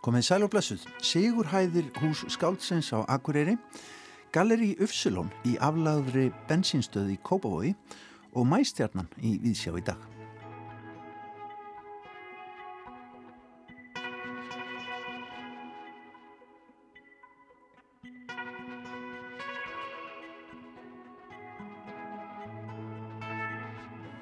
[0.00, 0.84] Komið sæl og blessuð.
[1.02, 3.56] Sigur hæðir hús Skáldsens á Akureyri,
[4.32, 7.74] Galeri Ufsulón í aflagðri bensinstöði í Kópavogi
[8.32, 10.09] og Mæstjarnan í Víðsjá í dag.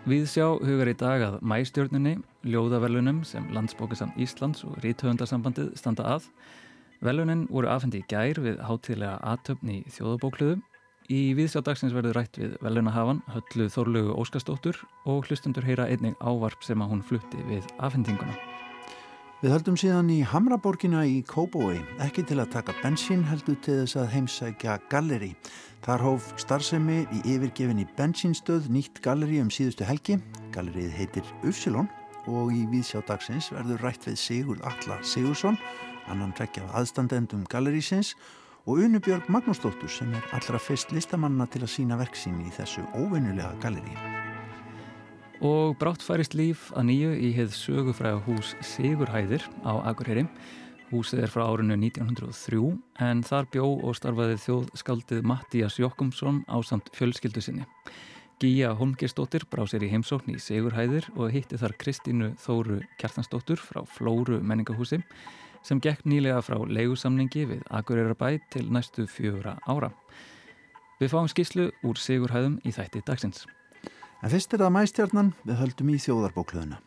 [0.08, 2.14] Viðsjá hugar í dag að mæstjörnunni,
[2.48, 6.30] ljóðavelunum sem Landsbókasam Íslands og Ríthöfundarsambandið standa að.
[7.04, 10.62] Velunin voru afhendi í gær við hátíðlega aðtöfni í þjóðabókluðu.
[11.12, 16.64] Í Viðsjá dagsins verður rætt við velunahafan Höllu Þorlugu Óskarsdóttur og hlustundur heyra einnig ávarp
[16.64, 18.38] sem að hún flutti við afhendinguna.
[19.38, 24.00] Við höldum síðan í Hamraborgina í Kóbói, ekki til að taka bensín heldur til þess
[24.00, 25.34] að heimsækja galleri.
[25.86, 30.18] Þar hóf starfsemi í yfirgefinni bensínstöð nýtt galleri um síðustu helgi.
[30.54, 31.86] Gallerið heitir Ufsilon
[32.28, 35.56] og í viðsjá dagsins verður rætt við Sigurd Alla Sigursson,
[36.10, 38.14] annan rekja af aðstandendum gallerísins
[38.66, 43.54] og Unubjörg Magnúsdóttur sem er allra fyrst listamanna til að sína verksín í þessu óvinnulega
[43.62, 43.94] galleri.
[45.38, 50.26] Og brátt færist líf að nýju í heið sögufræða hús Sigurhæðir á Akureyri.
[50.88, 52.58] Húsið er frá árinu 1903
[53.04, 57.66] en þar bjó og starfaði þjóðskaldið Mattías Jokkumsson á samt fjölskyldu sinni.
[58.40, 63.82] Gíja Holmgersdóttir brá sér í heimsókn í Sigurhæðir og hitti þar Kristínu Þóru Kjartansdóttur frá
[63.84, 65.02] Flóru menningahúsi
[65.66, 69.92] sem gekk nýlega frá leigusamningi við Akureyrabæ til næstu fjögra ára.
[71.02, 73.44] Við fáum skíslu úr Sigurhæðum í þætti dagsins.
[74.24, 76.80] En fyrst er það mæstjarnan við höldum í þjóðarbókluðuna.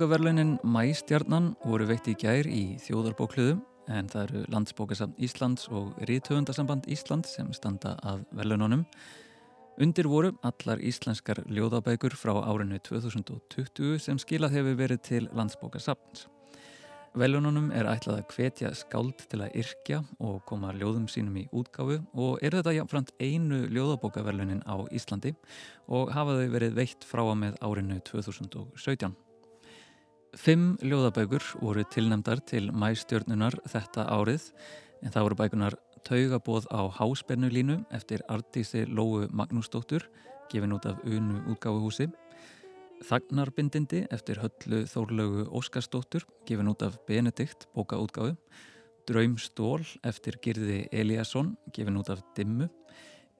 [0.00, 3.58] Ljóðabókaverlunin Mæstjarnan voru veitt í gær í þjóðarbókluðum
[3.92, 8.86] en það eru Landsbókasafn Íslands og Ríðtöfundarsamband Íslands sem standa að verlununum.
[9.76, 16.30] Undir voru allar íslenskar ljóðabækur frá árinu 2020 sem skilað hefur verið til Landsbókasafns.
[17.12, 22.00] Velununum er ætlað að hvetja skáld til að yrkja og koma ljóðum sínum í útgáfu
[22.16, 25.36] og er þetta jáfnframt einu ljóðabókaverlunin á Íslandi
[25.92, 29.12] og hafa þau verið veitt frá að með árinu 2017.
[30.38, 34.44] Fimm ljóðabækur voru tilnemdar til mæstjörnunar þetta árið
[35.02, 35.76] en það voru bækunar
[36.06, 40.06] Taugabóð á Háspennulínu eftir Artísi Lóu Magnúsdóttur
[40.52, 42.06] gefin út af Unu útgáfuhúsi.
[43.02, 48.36] Þagnarbindindi eftir Höllu Þórlögu Óskarsdóttur gefin út af Benedikt bókaútgáfu.
[49.10, 52.70] Draumstól eftir Girði Eliasson gefin út af Dimmu.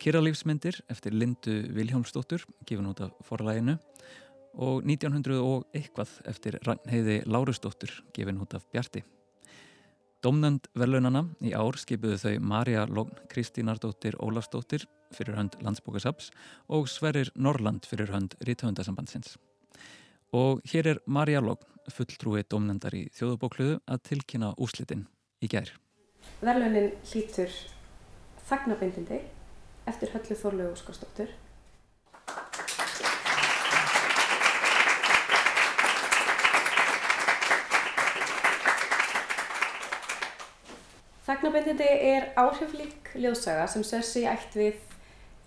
[0.02, 3.78] Kirralífsmyndir eftir Lindu Viljómsdóttur gefin út af Forlæginu
[4.54, 9.02] og 1900 og eitthvað eftir Ragnheiði Lárusdóttur gefin út af Bjarti.
[10.20, 14.84] Domnend verðlaunana í ár skipuðu þau Marja Logn Kristínardóttir Ólafsdóttir
[15.16, 16.28] fyrir hönd Landsbókasaps
[16.68, 19.38] og Sverrir Norland fyrir hönd Ríthöndasambandsins.
[20.36, 25.06] Og hér er Marja Logn, fulltrúi domnendar í þjóðubókluðu að tilkynna úslitin
[25.40, 25.72] í gær.
[26.44, 27.56] Verðlaunin hlýtur
[28.50, 29.22] Þagnabindindi
[29.88, 31.32] eftir höllu Þorlegu Óskarsdóttur
[41.30, 44.80] Þagnabindindi er áhriflík ljóðsaga sem sér sig ætt við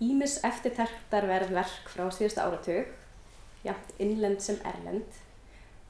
[0.00, 2.88] Ímis eftirterktarverð verk frá síðasta áratug,
[3.66, 5.18] jæmt innlend sem erlend,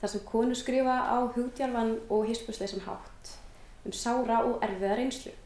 [0.01, 3.31] þar sem konu skrifa á hugdjarfan og hispusleisum hátt
[3.87, 5.37] um sára og erfiða reynslu.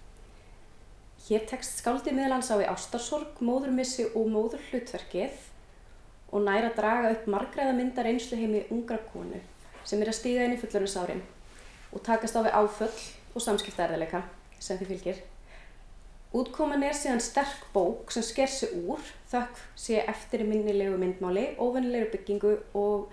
[1.26, 5.44] Hér tekst skáldi miðlans á í ástarsorg, móðurmissi og móður hlutverkið
[6.32, 9.44] og næra draga upp margræða myndar reynslu heimi ungra konu
[9.84, 11.22] sem er að stíða inn í fullurnusárin
[11.92, 12.92] og takast á við áföll
[13.36, 14.24] og samskiptaerðileika
[14.58, 15.20] sem því fylgir.
[16.36, 19.00] Útkoman er síðan sterk bók sem sker sig úr,
[19.30, 23.08] þökk sé eftir minnilegu myndmáli, óvennilegu byggingu og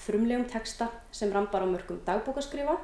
[0.00, 2.78] frumlegum texta sem rambar á mörgum dagbókaskrifa,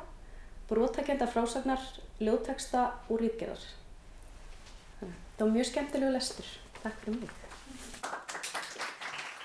[0.68, 1.80] bróttakenda frásagnar,
[2.20, 3.64] ljótteksta og rýtgerðar.
[5.00, 6.52] Það var mjög skemmtilegu lestur.
[6.82, 7.38] Takk fyrir mig.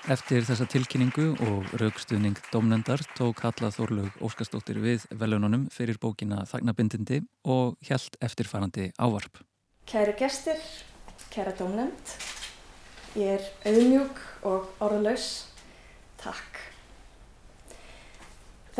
[0.08, 7.18] Eftir þessa tilkynningu og raukstuðning domnendar tók Halla Þorlaug Óskarsdóttir við velununum fyrir bókina Þagnabindindi
[7.44, 9.42] og hjælt eftirfarandi ávarp.
[9.84, 10.56] Kæri gestir,
[11.28, 12.14] kæra domnend,
[13.20, 15.28] ég er auðmjúk og orðlaus.
[16.24, 16.56] Takk.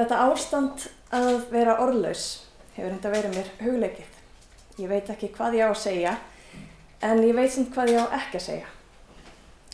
[0.01, 2.27] Þetta ástand að vera orðlaus
[2.73, 4.19] hefur enda verið mér hugleikið.
[4.81, 6.19] Ég veit ekki hvað ég á að segja,
[7.05, 8.77] en ég veit sem hvað ég á ekki að segja.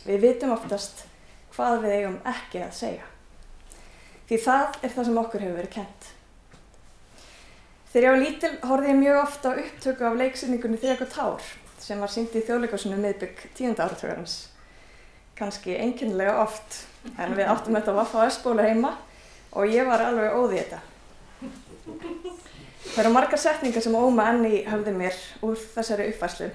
[0.03, 1.07] Við vitum oftast
[1.55, 3.07] hvað við eigum ekki að segja.
[4.25, 6.09] Því það er það sem okkur hefur verið kent.
[7.91, 11.45] Þegar ég var lítil horfið ég mjög ofta upptöku af leiksýningunni Þrjag og Tár
[11.85, 14.35] sem var síndi í þjóðleikarsunu miðbygg tíunda áratögarins.
[15.37, 16.81] Kanski einkennilega oft
[17.21, 18.95] en við áttum þetta að vaffa össbóla heima
[19.55, 20.81] og ég var alveg óði þetta.
[22.85, 26.49] Það eru margar setningar sem óma enni hafði mér úr þessari uppfæslu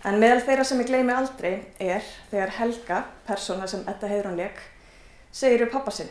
[0.00, 4.56] En meðal þeirra sem ég gleymi aldrei er þegar Helga, persóna sem Edda Heiðrún leik,
[5.28, 6.08] segir við pappa sinn.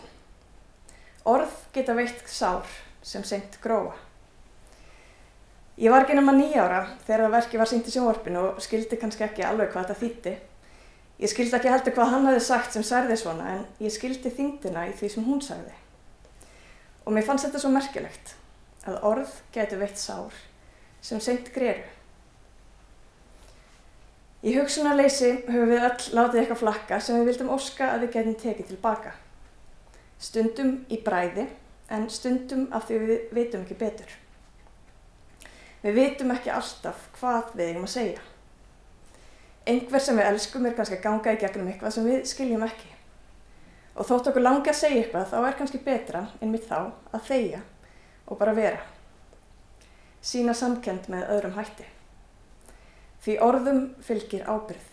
[1.25, 2.69] Orð geta veitt sár
[3.01, 3.95] sem seint gróa.
[5.79, 9.25] Ég var ekki nema nýjára þegar það verki var sínt í sjónvarpinu og skildi kannski
[9.25, 10.37] ekki alveg hvað þetta þýtti.
[11.23, 14.85] Ég skildi ekki heldur hvað hann hafi sagt sem særði svona en ég skildi þingdina
[14.91, 15.73] í því sem hún sagði.
[17.07, 18.35] Og mér fannst þetta svo merkilegt
[18.85, 20.35] að orð getur veitt sár
[21.01, 21.87] sem seint greru.
[24.39, 28.37] Í hugsunarleysi höfum við öll látið eitthvað flakka sem við vildum óska að við getum
[28.39, 29.11] tekið tilbaka.
[30.19, 31.49] Stundum í bræði
[31.91, 34.13] en stundum af því við veitum ekki betur.
[35.83, 38.23] Við veitum ekki alltaf hvað við eigum að segja.
[39.67, 42.95] Engver sem við elskum er kannski að ganga í gegnum eitthvað sem við skiljum ekki.
[43.99, 47.27] Og þótt okkur langi að segja eitthvað þá er kannski betra en mitt þá að
[47.27, 47.63] þeia
[48.23, 48.83] og bara vera.
[50.23, 51.98] Sína samkend með öðrum hætti.
[53.23, 54.85] Því orðum fylgir ábyrð.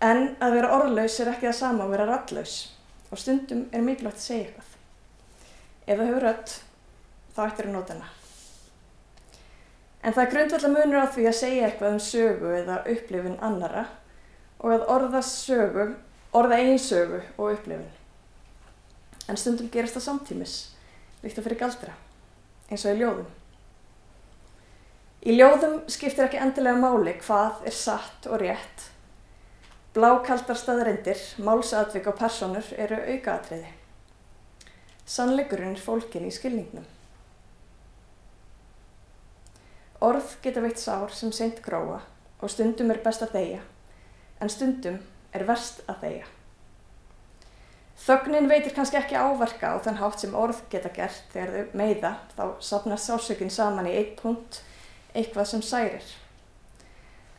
[0.00, 2.54] En að vera orðlaus er ekki það sama að vera rallaus
[3.10, 4.70] og stundum er mikilvægt að segja eitthvað.
[5.86, 6.52] Ef það hefur rödd,
[7.34, 8.10] þá ættir að nota hana.
[10.00, 13.82] En það er grundvallar munur á því að segja eitthvað um sögu eða upplifin annara
[14.60, 15.86] og að orða sögu,
[16.36, 17.90] orða einn sögu og upplifin.
[19.28, 20.54] En stundum gerist það samtímis,
[21.20, 21.92] líkt að fyrir galdra,
[22.70, 23.28] eins og í ljóðum.
[25.20, 28.86] Í ljóðum skiptir ekki endilega máli hvað er satt og rétt.
[29.92, 33.68] Blákaldar staðarindir, málsatvik og personur eru aukaatriði.
[35.04, 36.86] Sannleikurinn er fólkin í skilningnum.
[40.00, 41.98] Orð geta veitt sár sem seint gróa
[42.40, 43.60] og stundum er best að þeia,
[44.40, 44.96] en stundum
[45.36, 46.30] er verst að þeia.
[48.00, 52.14] Þögnin veitir kannski ekki áverka á þann hátt sem orð geta gert þegar þau meiða,
[52.32, 54.62] þá sapnar sásökinn saman í eitt punkt
[55.14, 56.06] eitthvað sem særir.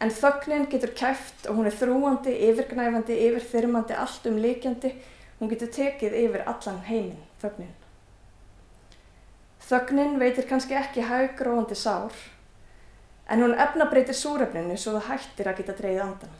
[0.01, 4.95] En þögnin getur kæft og hún er þrúandi, yfirgnæfandi, yfirþyrmandi, allt um líkjandi.
[5.39, 7.75] Hún getur tekið yfir allan heiminn, þögnin.
[9.61, 12.15] Þögnin veitir kannski ekki haugróandi sár,
[13.29, 16.33] en hún efnabreitir súrefninu svo það hættir að geta dreyið andan.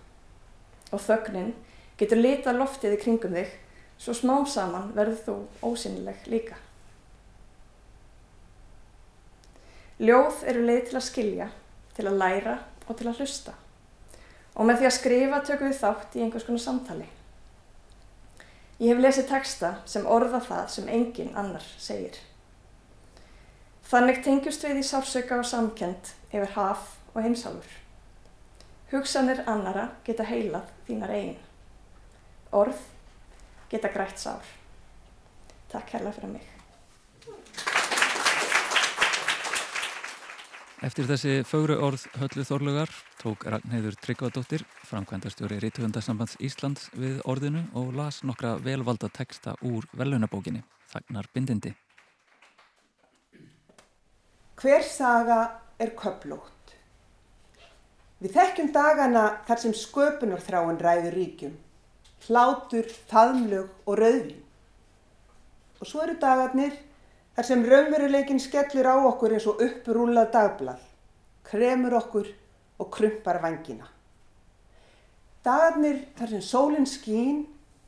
[0.92, 1.54] Og þögnin
[2.02, 3.54] getur litað loftið í kringum þig,
[4.02, 5.38] svo smám saman verður þú
[5.70, 6.58] ósynileg líka.
[10.02, 11.48] Ljóð eru leið til að skilja,
[11.94, 12.56] til að læra
[12.88, 13.54] og til að hlusta.
[14.58, 17.06] Og með því að skrifa tökum við þátt í einhvers konar samtali.
[18.82, 22.18] Ég hef lesið texta sem orða það sem engin annar segir.
[23.92, 27.78] Þannig tengjust við í sársöka og samkend yfir haf og heimsálfur.
[28.92, 31.38] Hugsanir annara geta heilað þínar eigin.
[32.52, 32.82] Orð
[33.72, 34.50] geta grætt sár.
[35.72, 36.51] Takk hella fyrir mig.
[40.82, 47.92] Eftir þessi fögru orð höllu þorlugar tók Ragnheiður Tryggvadóttir, framkvæmdastjóri Rítuhundarsambands Íslands við orðinu og
[47.94, 51.76] las nokkra velvalda teksta úr velunabókinni, Þagnar bindindi.
[54.58, 55.38] Hver saga
[55.78, 56.74] er köplótt.
[58.18, 61.58] Við þekkjum dagana þar sem sköpunarþráin ræður ríkjum,
[62.26, 64.42] hlátur, faðmlög og rauðvin.
[65.78, 66.74] Og svo eru dagarnir
[67.42, 70.82] þar sem raunveruleikin skellur á okkur eins og upprúlað dagblad,
[71.42, 72.28] kremur okkur
[72.78, 73.88] og krumpar vangina.
[75.42, 77.40] Dagarnir þar sem sólinn skín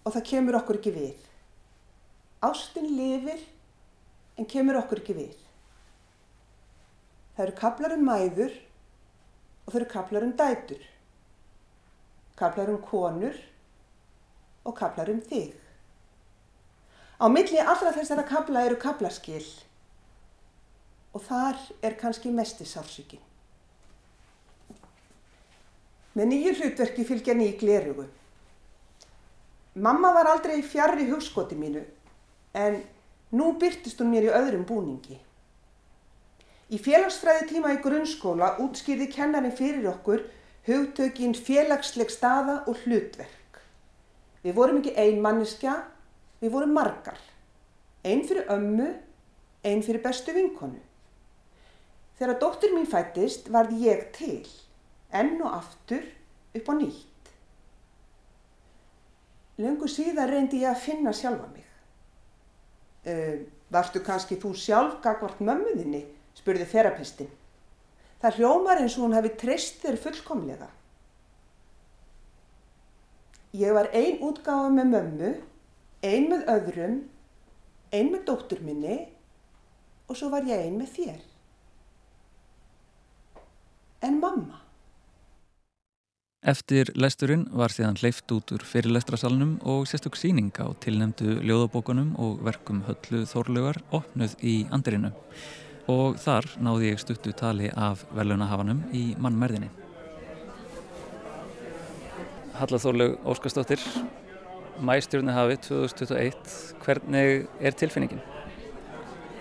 [0.02, 1.22] og það kemur okkur ekki við.
[2.42, 3.46] Ástinn lifir
[4.42, 5.38] en kemur okkur ekki við.
[7.38, 10.88] Það eru kaplar um mæður og það eru kaplar um dætur.
[12.42, 13.38] Kaplar um konur
[14.66, 15.54] og kaplar um þig.
[17.24, 19.46] Á milli allra þessara kabla eru kablaskil
[21.16, 23.22] og þar er kannski mesti sársökin.
[26.20, 28.10] Með nýju hlutverki fylgja nýj glerugu.
[29.80, 31.86] Mamma var aldrei fjarr í hugskoti mínu
[32.60, 32.82] en
[33.32, 35.16] nú byrtist hún mér í öðrum búningi.
[36.76, 40.28] Í félagsfræði tíma í grunnskóla útskýrði kennarin fyrir okkur
[40.68, 43.64] hugtökin félagsleg staða og hlutverk.
[44.44, 45.80] Við vorum ekki ein manniska,
[46.44, 47.20] við vorum margar.
[48.04, 48.90] Einn fyrir ömmu,
[49.64, 50.82] einn fyrir bestu vinkonu.
[52.20, 54.44] Þegar dóttur mín fættist varð ég til,
[55.16, 56.04] enn og aftur
[56.54, 57.32] upp á nýtt.
[59.64, 61.70] Lengur síðan reyndi ég að finna sjálfa mig.
[63.04, 63.40] Uh,
[63.74, 66.04] varstu kannski þú sjálf gagvart mömmuðinni,
[66.38, 67.32] spurði þerapistin.
[68.22, 70.70] Það hljómar eins og hún hefði treyst þér fullkomlega.
[73.54, 75.34] Ég var ein útgáfa með mömmu,
[76.04, 76.98] ein með öðrum,
[77.96, 78.98] ein með dóttur minni
[80.10, 81.22] og svo var ég ein með þér.
[84.04, 84.60] En mamma?
[86.44, 92.42] Eftir lesturinn var síðan hleyft út úr fyrirlestrasalunum og sérstök síning á tilnemdu ljóðabókunum og
[92.44, 95.14] verkum höllu þórlugar opnuð í andirinu
[95.88, 99.72] og þar náði ég stuttu tali af velunahafanum í mannmerðinni.
[102.60, 103.16] Halla Þórlaug
[104.74, 108.22] Óskarsdóttir, mæstjórnahafi 2021, hvernig er tilfinningin?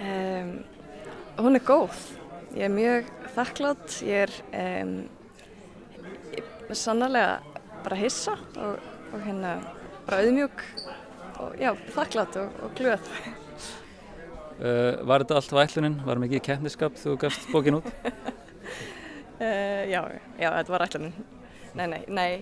[0.00, 0.64] Um,
[1.38, 1.96] hún er góð,
[2.54, 4.30] ég er mjög þakklátt, ég er
[4.82, 5.08] um,
[6.72, 7.40] sannarlega
[7.84, 8.78] bara hissa og,
[9.12, 9.60] og hérna
[10.06, 10.64] bara auðmjúk
[11.40, 13.12] og já, þakklátt og, og glöð.
[14.60, 16.00] Uh, var þetta allt vætlunin?
[16.04, 17.88] Var mikið keppniskap þú gafst bókin út?
[19.40, 20.02] uh, já,
[20.38, 21.41] já, þetta var ætlunin.
[21.72, 22.32] Nei, nei, nei,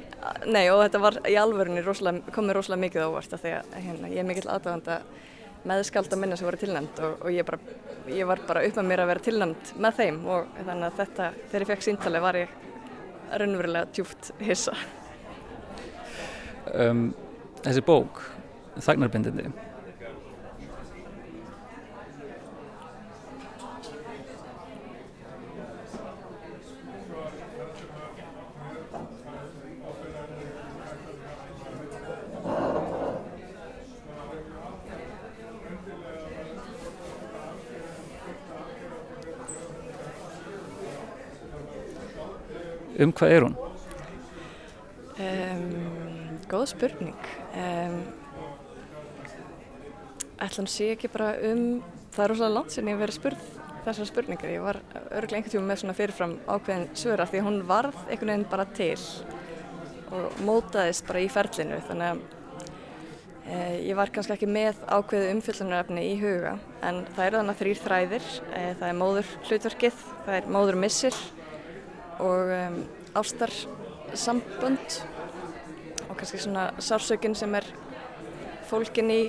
[0.51, 3.77] nei og þetta var í alvörunni rosalega, kom mér rosalega mikið ávart af því að
[3.77, 4.97] hérna, ég er mikill aðdæðanda
[5.71, 7.61] meðskald að minna sem voru tilnæmt og, og ég, bara,
[8.11, 11.29] ég var bara upp með mér að vera tilnæmt með þeim og þannig að þetta,
[11.53, 12.57] þegar ég fekk síntali var ég
[13.31, 14.75] raunverulega tjúft hissa.
[16.75, 17.11] Um,
[17.63, 18.23] þessi bók,
[18.81, 19.47] Þagnarbindindi,
[43.01, 43.55] Um hvað er hún?
[45.21, 47.29] Um, góð spurning.
[47.57, 48.03] Um,
[50.41, 51.81] hann sé ekki bara um,
[52.13, 53.49] það er rosalega langt ég hef verið spurð
[53.87, 54.53] þessar spurningar.
[54.53, 54.81] Ég var
[55.17, 58.69] örglega einhvern tíma með svona fyrirfram ákveðin svöra því að hún varð einhvern veginn bara
[58.77, 58.99] til
[60.11, 62.23] og mótaðist bara í ferlinu þannig að
[63.47, 67.83] e, ég var kannski ekki með ákveðu umfyllunarefni í huga en það eru þannig þrýr
[67.85, 71.21] þræðir, e, það er móður hlutverkið, það er móður missir
[72.21, 72.81] og um,
[73.19, 75.01] ástarsambönd
[76.09, 77.67] og kannski svona sársökinn sem er
[78.71, 79.23] fólkin í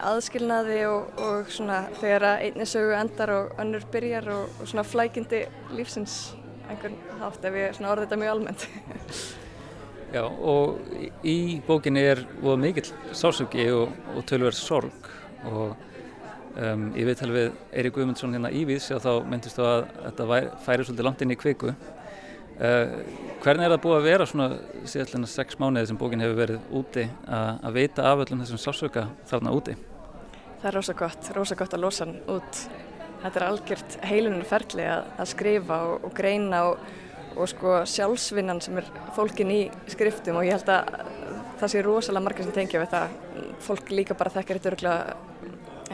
[0.00, 5.44] aðskilnaði og, og svona þegar einni sögu endar og önnur byrjar og, og svona flækindi
[5.76, 6.34] lífsins
[6.70, 8.66] einhvern hátt ef ég orði þetta mjög almennt.
[10.14, 10.80] Já og
[11.26, 12.24] í bókinni er
[12.58, 15.10] mikill sársöki og, og tölverð sorg
[15.46, 15.76] og
[16.56, 20.40] um, ég veit alveg Eirik Guðmundsson hérna í Víðs og þá myndist þú að þetta
[20.66, 21.74] færi svolítið langt inn í kviku
[22.60, 24.48] hvernig er það búið að vera svona
[24.84, 29.54] síðan sex mánuði sem bókin hefur verið úti að veita af öllum þessum sásöka þarna
[29.56, 29.76] úti?
[30.60, 32.58] Það er rosa gott, rosa gott að losa hann út.
[33.22, 36.82] Þetta er algjört heilunum ferli að, að skrifa og, og greina og,
[37.32, 40.92] og sko sjálfsvinnan sem er fólkin í skriftum og ég held að
[41.62, 43.16] það sé rosalega margir sem tengja við það.
[43.64, 45.16] Fólk líka bara þekkir þetta örgulega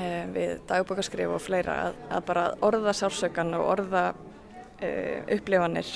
[0.03, 4.05] eh, við dagbókarskrif og fleira að, að bara orða sásökan og orða
[4.83, 5.95] eh, upplifanir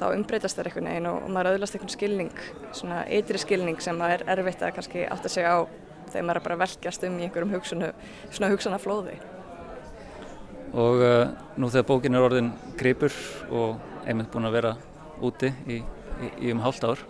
[0.00, 2.32] þá umbreytast það einhvern veginn og maður auðvast einhvern skilning,
[2.76, 5.68] svona eitri skilning sem er erfitt að kannski átta sig á
[6.10, 7.90] þegar maður er bara velkjast um í einhverjum hugsunu,
[8.32, 9.18] svona hugsanaflóði.
[10.70, 11.24] Og uh,
[11.58, 13.14] nú þegar bókin er orðin gripur
[13.50, 14.74] og einmitt búin að vera
[15.20, 17.02] úti í, í, í um hálft ár,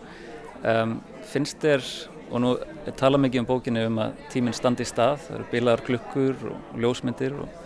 [0.64, 0.98] um,
[1.30, 1.86] finnst þér,
[2.30, 2.54] og nú
[2.98, 6.78] tala mikið um bókinu um að tíminn standi í stað, það eru bilaðar klukkur og
[6.82, 7.56] ljósmyndir og,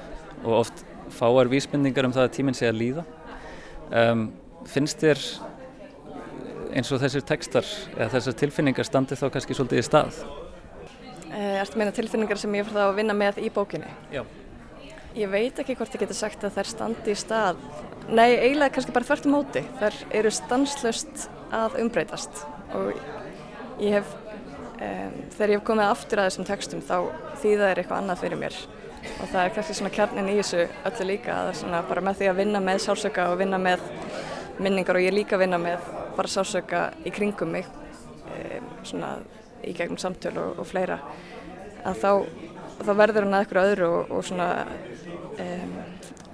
[0.43, 3.05] og oft fáar vísmyndingar um það að tíminn sé að líða.
[3.93, 4.25] Um,
[4.71, 5.21] finnst þér
[6.75, 10.23] eins og þessir tekstar eða þessar tilfinningar standi þá kannski svolítið í stað?
[11.35, 13.91] Er þetta meina tilfinningar sem ég fyrir þá að vinna með í bókinni?
[14.15, 14.23] Já.
[15.15, 17.61] Ég veit ekki hvort ég geti sagt að þær standi í stað.
[18.09, 19.63] Nei, eiginlega kannski bara þvert um móti.
[19.79, 22.43] Þær eru stanslust að umbreytast
[22.75, 22.91] og
[23.83, 24.15] ég hef,
[24.75, 26.97] um, þegar ég hef komið aftur að þessum tekstum þá
[27.43, 28.59] þýða er eitthvað annað fyrir mér
[29.05, 32.05] og það er kannski svona kjarnin í þessu öllu líka að það er svona bara
[32.07, 33.83] með því að vinna með sársöka og vinna með
[34.59, 37.67] minningar og ég er líka að vinna með bara sásöka í kringum mig
[38.31, 39.17] e, svona
[39.65, 40.99] í gegnum samtöl og, og fleira
[41.85, 42.11] að þá,
[42.85, 45.75] þá verður hann að eitthvað öðru og, og svona um,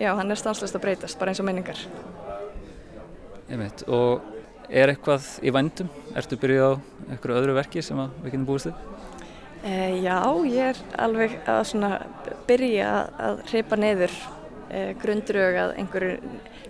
[0.00, 1.80] já, hann er stanslist að breytast bara eins og minningar
[3.50, 3.84] Einmitt.
[3.90, 4.22] og
[4.70, 5.90] er eitthvað í vandum?
[6.14, 6.72] Ertu byrjuð á
[7.10, 8.86] eitthvað öðru verki sem við getum búist þið?
[9.60, 11.90] Uh, já, ég er alveg að svona
[12.48, 16.14] byrja að hreipa neyður uh, grundrög að einhverju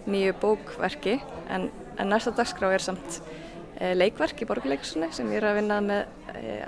[0.09, 1.19] nýju bókverki
[1.51, 5.81] en, en næsta dagskrá er samt uh, leikverk í borgarleikursunni sem ég er að vinna
[5.85, 6.17] með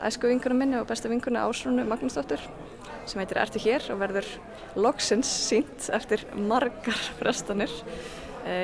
[0.05, 2.43] æsku vinkunum minni og besta vinkuna Ásrúnu Magnúsdóttur
[3.07, 4.29] sem heitir Ertu hér og verður
[4.77, 7.73] loksins sínt eftir margar frestanir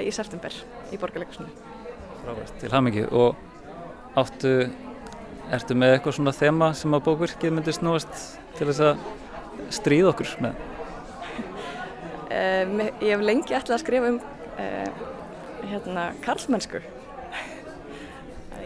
[0.04, 0.54] í september
[0.92, 1.52] í borgarleikursunni.
[2.24, 3.36] Frávært, til hafmyggi og
[4.18, 4.54] áttu,
[5.54, 8.24] ertu með eitthvað svona þema sem að bókvirkið myndi snúast
[8.58, 9.06] til þess að
[9.78, 10.58] stríða okkur með?
[13.06, 14.20] Ég hef lengi ætlað að skrifa um
[14.58, 15.02] uh,
[15.64, 16.82] hérna, karlmennsku.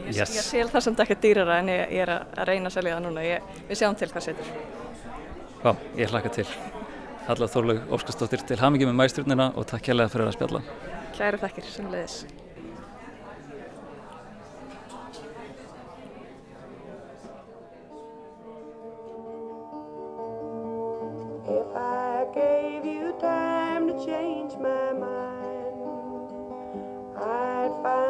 [0.02, 0.34] Ég, yes.
[0.34, 2.96] ég sél það sem þetta ekki dýrara en ég, ég er að reyna að selja
[2.96, 3.24] það núna.
[3.26, 4.54] Ég, við sjáum til hvað setur.
[5.62, 6.46] Já, ég hlaka til.
[7.28, 10.62] Halla Þorlaug Óskarsdóttir til hafmyggi með mæsturnina og takk kærlega fyrir að spjalla.
[11.14, 12.24] Kæri þakkir, sem leiðis.
[21.52, 25.31] If I gave you time to change my mind,
[27.24, 28.01] I'd find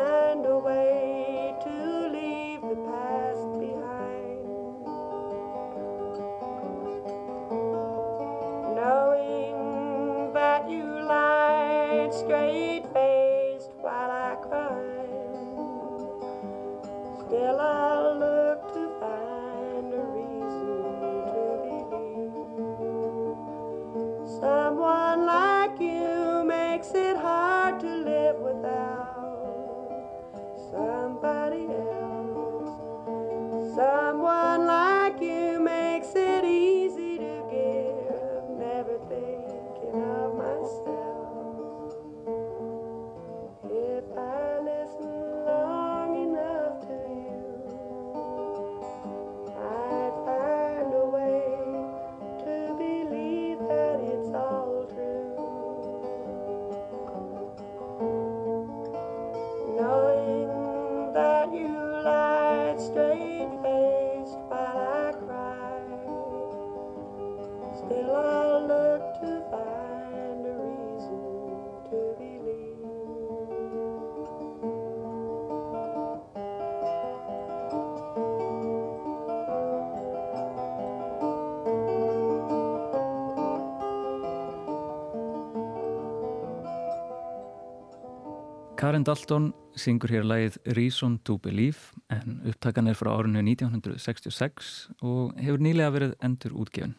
[89.03, 94.69] Karen Dalton syngur hér lagið Reason to Believe en upptakan er frá árinu 1966
[95.03, 96.93] og hefur nýlega verið endur útgefin.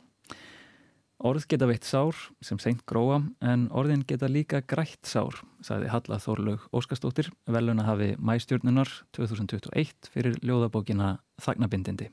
[1.23, 6.17] Orð geta veitt sár sem seint gróa en orðin geta líka grætt sár, sagði Halla
[6.19, 12.09] Þorlaug Óskarstóttir, veluna hafi mæstjórnunar 2021 fyrir ljóðabókina Þagnabindindi.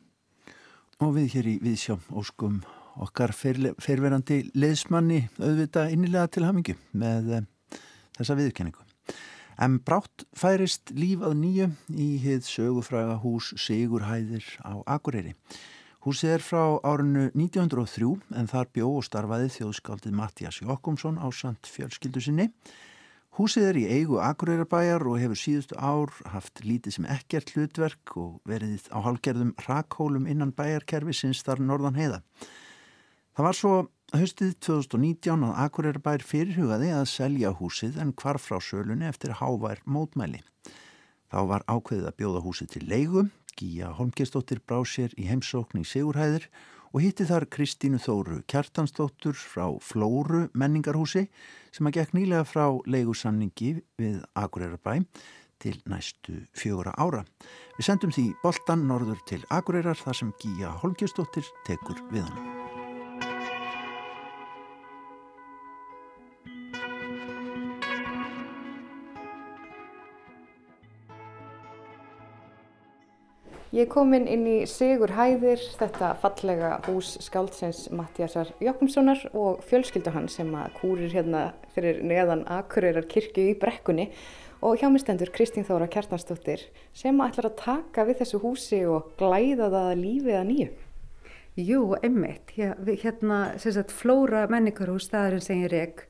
[1.02, 2.62] Og við hér í Viðsjá óskum
[3.02, 7.50] okkar ferverandi leðsmanni auðvita innilega til hamingu með eh,
[8.20, 8.86] þessa viðkenningu.
[9.60, 15.34] En brátt færist líf að nýju í hið sögufræga hús Sigurhæðir á Akureyri.
[16.00, 21.68] Húsið er frá árinu 1903 en þar bjó og starfaði þjóðskaldið Mattias Jokkumsson á samt
[21.68, 22.46] fjölskyldu sinni.
[23.36, 28.40] Húsið er í eigu Akureyrabæjar og hefur síðustu ár haft lítið sem ekkert hlutverk og
[28.48, 32.22] verið á halgerðum rakhólum innan bæjarkerfi sinns þar norðan heiða.
[33.36, 33.76] Það var svo
[34.16, 40.40] höstið 2019 að Akureyrabæjar fyrirhugaði að selja húsið en hvar frá sölunni eftir hávær mótmæli.
[41.30, 43.24] Þá var ákveðið að bjóða húsið til leigu,
[43.58, 46.48] Gíja Holmgeistóttir brá sér í heimsókn í Sigurhæðir
[46.90, 51.28] og hitti þar Kristínu Þóru Kjartansdóttur frá Flóru menningarhúsi
[51.70, 55.04] sem að gekk nýlega frá leigusamningi við Akureyrabæ
[55.60, 57.26] til næstu fjögura ára.
[57.76, 62.59] Við sendum því boltan norður til Akureyrar þar sem Gíja Holmgeistóttir tekur við hann.
[73.70, 80.10] Ég er komin inn í Sigur Hæðir, þetta fallega hús skáldsins Mattiasar Jokkumssonar og fjölskyldu
[80.10, 84.08] hann sem að kúrir hérna fyrir neðan Akureyrar kirkju í brekkunni
[84.66, 86.64] og hjá mig stendur Kristín Þóra Kjartansdóttir
[86.98, 90.68] sem ætlar að taka við þessu húsi og glæða það að lífið að nýju.
[91.70, 92.50] Jú, einmitt.
[92.56, 96.02] Hérna, sem sagt, Flóra menningarhús, staðurinn sem ég reg,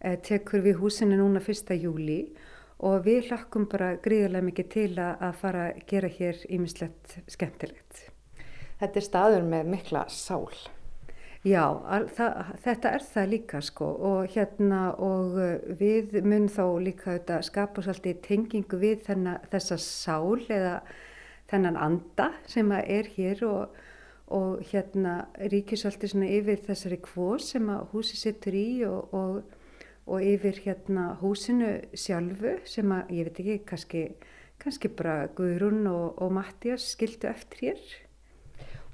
[0.00, 1.78] eh, tekur við húsinu núna 1.
[1.78, 2.53] júli og
[3.04, 8.08] við hlakkum bara gríðarlega mikið til að fara að gera hér ímislegt skemmtilegt.
[8.80, 10.50] þetta er staður með mikla sál.
[11.44, 16.62] Já, al, það, þetta er það líka sko og hérna og uh, við mun þá
[16.80, 20.78] líka þetta skapa svolítið tengingu við þenna, þessa sál eða
[21.52, 23.76] þennan anda sem er hér og,
[24.32, 29.53] og hérna ríkir svolítið svona yfir þessari kvós sem að húsi sittur í og, og,
[30.06, 34.02] og yfir hérna húsinu sjálfu sem að ég veit ekki kannski,
[34.60, 37.84] kannski bara Guðrún og Mattias skildu eftir hér.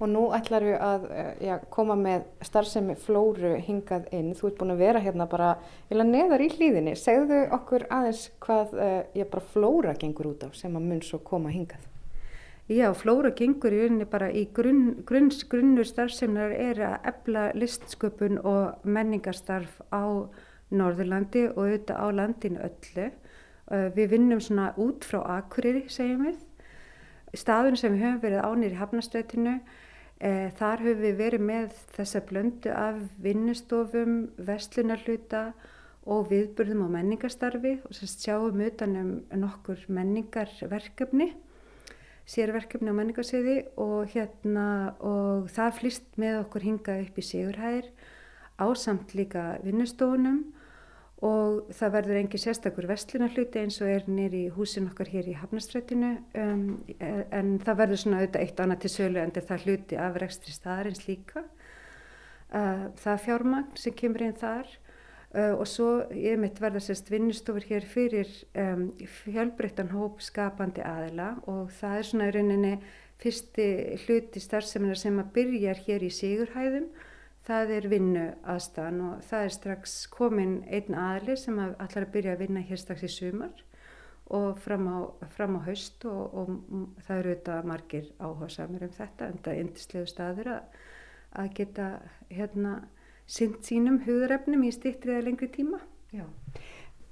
[0.00, 4.30] Og nú ætlar við að eh, já, koma með starfsemi flóru hingað inn.
[4.32, 5.50] Þú ert búin að vera hérna bara
[5.92, 6.94] neðar í hlýðinni.
[6.96, 11.52] Segðu okkur aðeins hvað eh, já, flóra gengur út á sem að mun svo koma
[11.52, 11.84] hingað.
[12.70, 18.38] Já, flóra gengur í rauninni bara í grunn, grunn, grunnur starfsemnar er að ebla listsköpun
[18.46, 20.30] og menningarstarf á
[20.70, 23.10] Norðurlandi og auðvitað á landinu öllu.
[23.70, 26.40] Eh, við vinnum svona út frá Akureyri, segjum við.
[27.34, 29.60] Staðun sem við höfum verið ánir í Hafnastrætinu
[30.20, 35.46] E, þar höfum við verið með þessa blöndu af vinnustofum, vestlunarluta
[36.04, 41.30] og viðburðum og menningarstarfi og sérst sjáum utanum nokkur menningarverkefni,
[42.28, 44.66] sérverkefni á menningarsviði og, hérna,
[45.00, 47.88] og það flýst með okkur hingað upp í Sigurhæðir
[48.60, 50.42] á samt líka vinnustofunum
[51.26, 55.36] og það verður engi sérstakur vestlunarhluti eins og er nýri í húsin okkar hér í
[55.36, 56.62] Hafnastrætinu um,
[56.96, 61.04] en það verður svona auðvitað eitt annað til sölu en það hluti af rekstri staðarins
[61.04, 61.44] líka.
[62.50, 64.72] Uh, það er fjármagn sem kemur inn þar.
[65.30, 68.88] Uh, og svo ég mitt verða sérst vinnustofur hér fyrir um,
[69.20, 71.34] fjölbreyttan hóp skapandi aðila.
[71.52, 72.74] Og það er svona í rauninni
[73.20, 73.68] fyrsti
[74.06, 76.88] hluti starfseminar sem að byrja hér í Sigurhæðum
[77.50, 82.14] það er vinnu aðstæðan og það er strax komin einn aðli sem að allar að
[82.14, 83.64] byrja að vinna hér strax í sumar
[84.30, 84.98] og fram á,
[85.34, 86.50] fram á haust og, og
[87.02, 90.76] það eru auðvitað margir áhuga samir um þetta en það er indislegu staður að,
[91.42, 91.88] að geta
[92.30, 92.74] hérna
[93.30, 95.82] synd sínum hugðarefnum í stýttrið eða lengri tíma.
[96.14, 96.24] Já.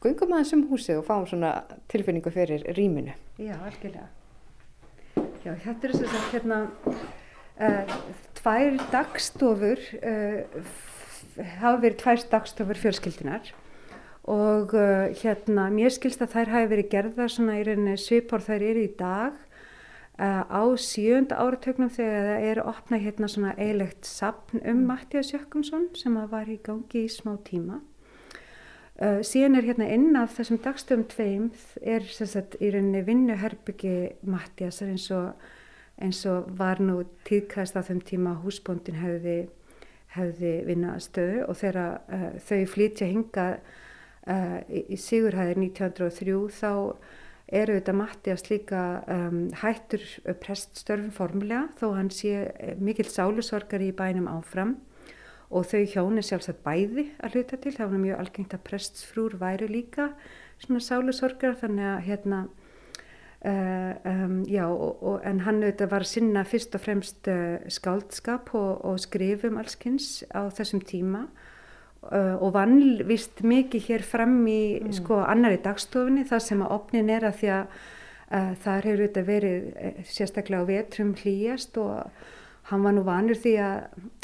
[0.03, 1.53] Gungum aðeins um húsið og fáum svona
[1.90, 3.14] tilfinningu fyrir rýminu.
[3.42, 4.07] Já, algjörlega.
[5.42, 6.59] Já, þetta er þess að hérna
[7.59, 7.98] uh,
[8.49, 10.69] tvær dagstofur uh,
[11.61, 13.51] hafa verið tvær dagstofur fjölskyldunar
[14.29, 18.65] og uh, hérna mér skilst að þær hafi verið gerða svona í rauninni svipor þær
[18.71, 24.65] eru í dag uh, á sjönda áratögnum þegar það er opnað hérna svona eilegt sapn
[24.65, 27.83] um Mattias Jökkumsson sem var í gangi í smá tíma.
[28.97, 31.51] Uh, síðan er hérna inn af þessum dagstöfum tveim
[31.85, 35.37] er sagt, í rauninni vinnuherbyggi Mattiasar eins og
[36.03, 39.39] eins og var nú tíðkast á þeim tíma að húsbóndin hefði,
[40.15, 46.73] hefði vinnastöðu og þegar uh, þau flytja hinga uh, í, í Sigurhæðir 1903 þá
[47.49, 50.05] eru þetta Mattias líka um, hættur
[50.43, 54.77] preststörfum formulega þó hann sé eh, mikill sálusorgari í bænum áfram.
[55.49, 59.69] Og þau hjóni sjálfsagt bæði að hluta til, það var mjög algengt að prestsfrúr væri
[59.73, 60.11] líka
[60.61, 62.41] svona sálusorgar þannig að hérna
[63.44, 68.85] um, já, og, og, en hann auðvitað var sinna fyrst og fremst uh, skáldskap og,
[68.85, 71.27] og skrifum allskynns á þessum tíma
[72.11, 74.96] uh, og vann vist mikið hér fram í mm.
[74.98, 77.79] sko annari dagstofinni það sem að opnin er að því að
[78.29, 82.11] þar hefur auðvitað verið sérstaklega á vetrum hlýjast og
[82.68, 83.79] hann var nú vanur því að,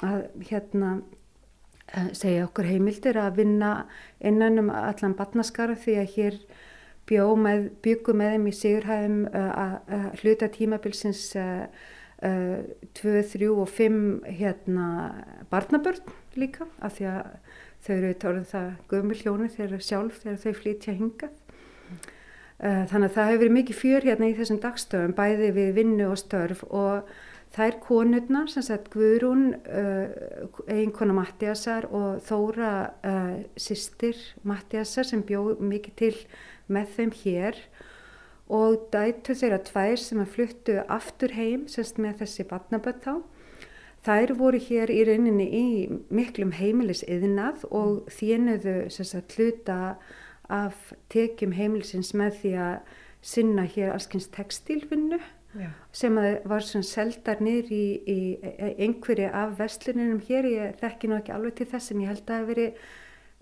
[0.04, 0.18] að
[0.50, 0.90] hérna
[2.12, 3.70] segja okkur heimildir að vinna
[4.20, 6.38] innan um allan batnaskara því að hér
[7.08, 11.44] bjó með, byggu með þeim í Sigurhæðum uh, að hluta tímabilsins 2,
[12.24, 12.64] uh,
[12.96, 14.00] 3 uh, og 5
[14.40, 14.88] hérna
[15.52, 17.22] barnabörn líka af því að
[17.84, 21.40] þau eru tórið það gömul hljónu þegar sjálf þegar þau flytja hingað.
[22.64, 26.04] Uh, þannig að það hefur verið mikið fjör hérna í þessum dagstöfum bæði við vinnu
[26.08, 27.08] og störf og
[27.54, 32.72] þær konurnar sem sagt Guðrún, uh, eiginkona Mattiasar og Þóra
[33.04, 36.14] uh, sýstir Mattiasar sem bjóð mikið til
[36.72, 37.60] með þeim hér
[38.52, 43.14] og dætu þeirra tvær sem að fluttu aftur heim semst með þessi barnaböld þá.
[44.04, 45.68] Þær voru hér í rauninni í
[46.12, 49.96] miklum heimilisiðnað og þénuðu sagt, hluta
[50.52, 55.22] af tekjum heimilisins með því að sinna hér allskyns textilvinnu
[55.56, 55.70] Já.
[55.94, 58.18] sem var svona seldar niður í, í,
[58.84, 60.50] einhverju af vestluninum hér.
[60.50, 62.84] Ég þekki nú ekki alveg til þess en ég held að það hef verið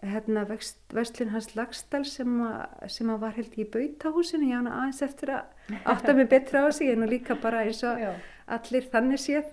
[0.03, 0.45] hérna,
[0.93, 5.35] vestlinn hans Lagstall sem, a, sem að var held í bautahúsinu, ég ána aðeins eftir
[5.37, 8.11] að átta mig betra á sig, en nú líka bara eins og Já.
[8.59, 9.53] allir þannig séð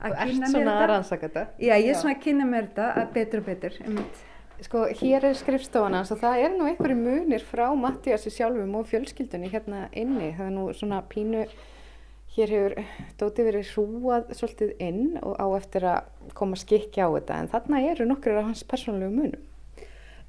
[0.00, 0.26] að kynna mér þetta.
[0.26, 1.46] Þú ert svona að rannsaka þetta?
[1.56, 3.80] Já, ég er svona að kynna mér þetta að betur og betur.
[4.60, 9.48] Sko, hér er skrifstofana, svo það er nú einhverju munir frá Mattiasi sjálfum og fjölskyldunni
[9.48, 11.46] hérna inni, það er nú svona pínu
[12.30, 12.74] Hér hefur
[13.18, 17.80] Dóti verið hrúað svolítið inn og á eftir að koma skikki á þetta en þarna
[17.90, 19.48] eru nokkur af hans persónulegu munum.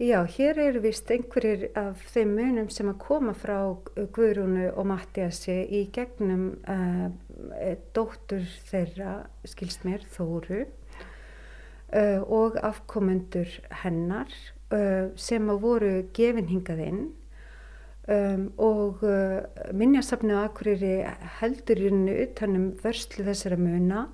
[0.02, 3.60] Já, hér eru vist einhverjir af þeim munum sem að koma frá
[3.94, 7.12] Guðrúnu og Mattiasi í gegnum uh,
[7.94, 14.34] dóttur þeirra, skilst mér, Þóru uh, og afkomendur hennar
[14.74, 17.02] uh, sem að voru gefin hingað inn
[18.10, 19.06] um, og
[19.70, 20.96] minjasafni á Akureyri
[21.44, 24.08] heldur í rauninu utanum vörslu þessara muna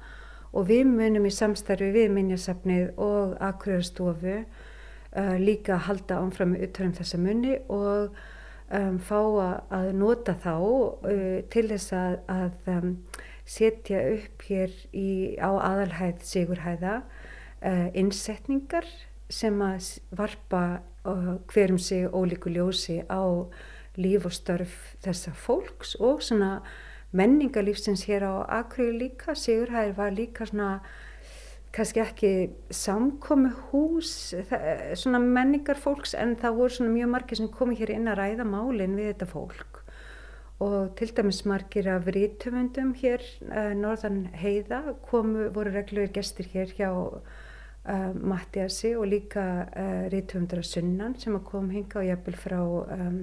[0.51, 4.41] og við munum í samstarfi við minjasafnið og Akureyrastofu
[5.17, 8.15] uh, líka halda ámfram utanum þessa muni og
[8.69, 9.19] um, fá
[9.79, 12.91] að nota þá uh, til þess að, að um,
[13.47, 18.87] setja upp hér í, á aðalhæð sigurhæða uh, innsetningar
[19.29, 20.81] sem að varpa
[21.47, 23.47] hverjum sig ólíku ljósi á
[23.95, 26.61] líf og störf þessa fólks og svona
[27.15, 30.81] menningarlífsins hér á Akureyri líka, Sigurhæðir var líka svona
[31.77, 32.29] kannski ekki
[32.73, 34.11] samkomi hús
[34.97, 38.47] svona menningar fólks en það voru svona mjög margir sem komi hér inn að ræða
[38.49, 39.81] málinn við þetta fólk.
[40.65, 46.73] Og til dæmis margir af rítumundum hér uh, norðan heiða komu, voru regluður gestir hér
[46.73, 47.19] hjá uh,
[48.17, 53.21] Mattiasi og líka uh, rítumundar af Sunnan sem kom hinga og jafnvel frá um,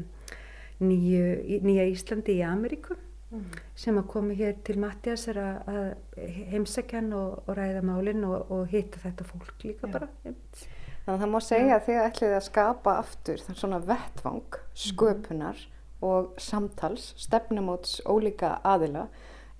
[0.78, 2.94] nýju, Nýja Íslandi í Ameríku
[3.34, 3.58] mm.
[3.84, 5.84] sem að komi hér til Mattiasar að
[6.54, 9.92] heimsækjan og, og ræða málinn og, og hitta þetta fólk líka Já.
[9.98, 10.10] bara.
[10.24, 15.58] Þannig að það má segja að þið ætlið að skapa aftur þann svona vettvang, sköpunar
[15.58, 15.72] mm
[16.04, 19.06] og samtals, stefnumóts ólíka aðila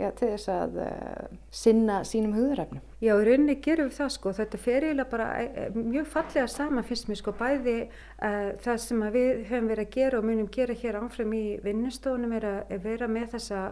[0.01, 2.83] já, til þess að uh, sinna sínum hugðarefnum.
[3.05, 6.87] Já, í rauninni gerum við það sko, þetta fer eiginlega bara uh, mjög fallega saman
[6.89, 10.79] fyrst mér sko, bæði uh, það sem við höfum verið að gera og munum gera
[10.85, 13.67] hér ánfram í vinnustofunum er að vera með þessa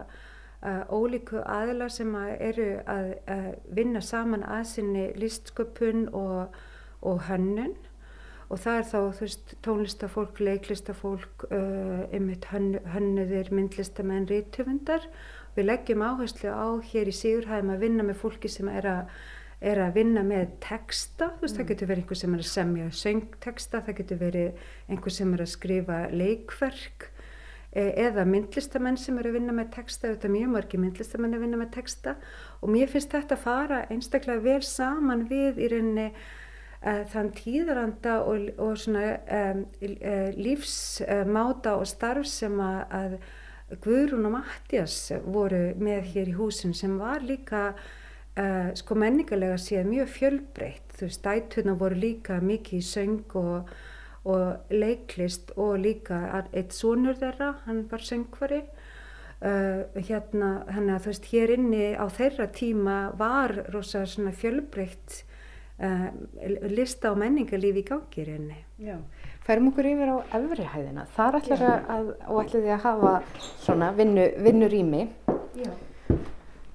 [0.63, 3.09] ólíku aðila sem að eru að
[3.75, 6.55] vinna saman að sinni listsköpun og,
[7.03, 7.73] og hönnun
[8.53, 15.07] og það er þá þú veist tónlistafólk, leiklistafólk, uh, einmitt hönnuðir, myndlistamenn, rítöfundar.
[15.53, 19.15] Við leggjum áherslu á hér í Sigurhæðum að vinna með fólki sem er að,
[19.61, 21.59] er að vinna með texta, þú veist mm.
[21.59, 25.43] það getur verið einhver sem er að semja söngteksta, það getur verið einhver sem er
[25.45, 27.09] að skrifa leikverk
[27.73, 31.45] e eða myndlistamenn sem eru að vinna með texta, þetta er mjög margi myndlistamenn að
[31.45, 32.15] vinna með texta.
[32.61, 38.19] Og mér finnst þetta að fara einstaklega vel saman við í rauninni uh, þann tíðaranda
[38.29, 39.63] og, og svona um,
[40.37, 43.17] lífsmáta og starf sem að, að
[43.81, 49.89] Guðrún og Mattias voru með hér í húsin sem var líka uh, sko menningarlega séð
[49.89, 50.95] mjög fjölbreytt.
[50.97, 53.73] Þú veist, dætuna voru líka mikið í söng og,
[54.29, 58.63] og leiklist og líka eitt sonur þeirra, hann var söngvari.
[59.43, 65.23] Uh, hérna, þannig að þú veist, hér inni á þeirra tíma var rosa svona fjölbreytt
[65.83, 66.09] uh,
[66.71, 68.61] lista og menningarlífi í gangi reyni.
[68.79, 69.01] Já,
[69.47, 71.07] færum okkur yfir á efrihæðina.
[71.15, 73.13] Þar ætlar að, og ætlir því að hafa
[73.63, 75.07] svona vinnu, vinnurými.
[75.59, 75.71] Já.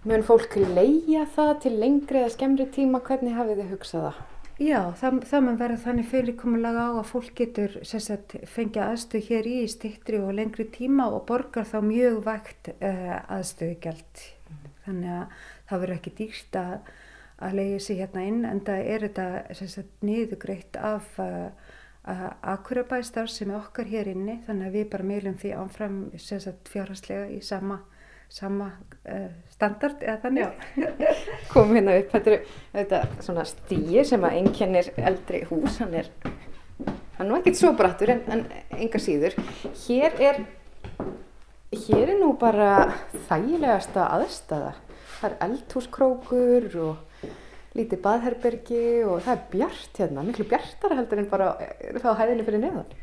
[0.08, 4.20] Mjön fólk leia það til lengri eða skemmri tíma, hvernig hafið þið hugsað það?
[4.58, 9.46] Já, það, það mann verður þannig fyrirkomulega á að fólk getur sagt, fengja aðstöð hér
[9.46, 14.24] í stittri og lengri tíma og borgar þá mjög vægt uh, aðstöðugjald.
[14.48, 14.64] Mm.
[14.86, 15.36] Þannig að
[15.68, 16.90] það verður ekki dýrt að
[17.38, 21.67] að leiði sig hérna inn en það er þetta niðugreitt af uh,
[22.08, 25.96] akkurabæstar sem er okkar hér inni þannig að við bara meilum því ánfram
[26.68, 27.80] fjárhastlega í sama,
[28.32, 28.70] sama
[29.04, 30.62] uh, standard eða þannig.
[31.52, 32.14] Komum hérna upp,
[32.72, 36.08] þetta er svona stíi sem að einkennir eldri hús, hann er,
[36.86, 38.46] hann er nú ekkert svo brattur en, en
[38.78, 39.36] enga síður.
[39.84, 40.40] Hér er,
[41.74, 42.70] hér er nú bara
[43.28, 44.72] þægilegasta aðstæða.
[45.18, 47.28] Það er eldhúskrókur og
[47.78, 51.52] lítið baðherbergi og það er bjart hérna, miklu bjartara heldur en bara
[52.02, 52.96] þá hæðinu fyrir neðan.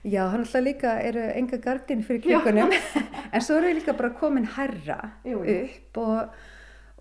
[0.00, 2.72] Já, hann alltaf líka eru enga gardin fyrir klukkunum
[3.34, 4.96] en svo eru við líka bara komin herra
[5.28, 5.56] jú, jú.
[5.66, 6.38] upp og,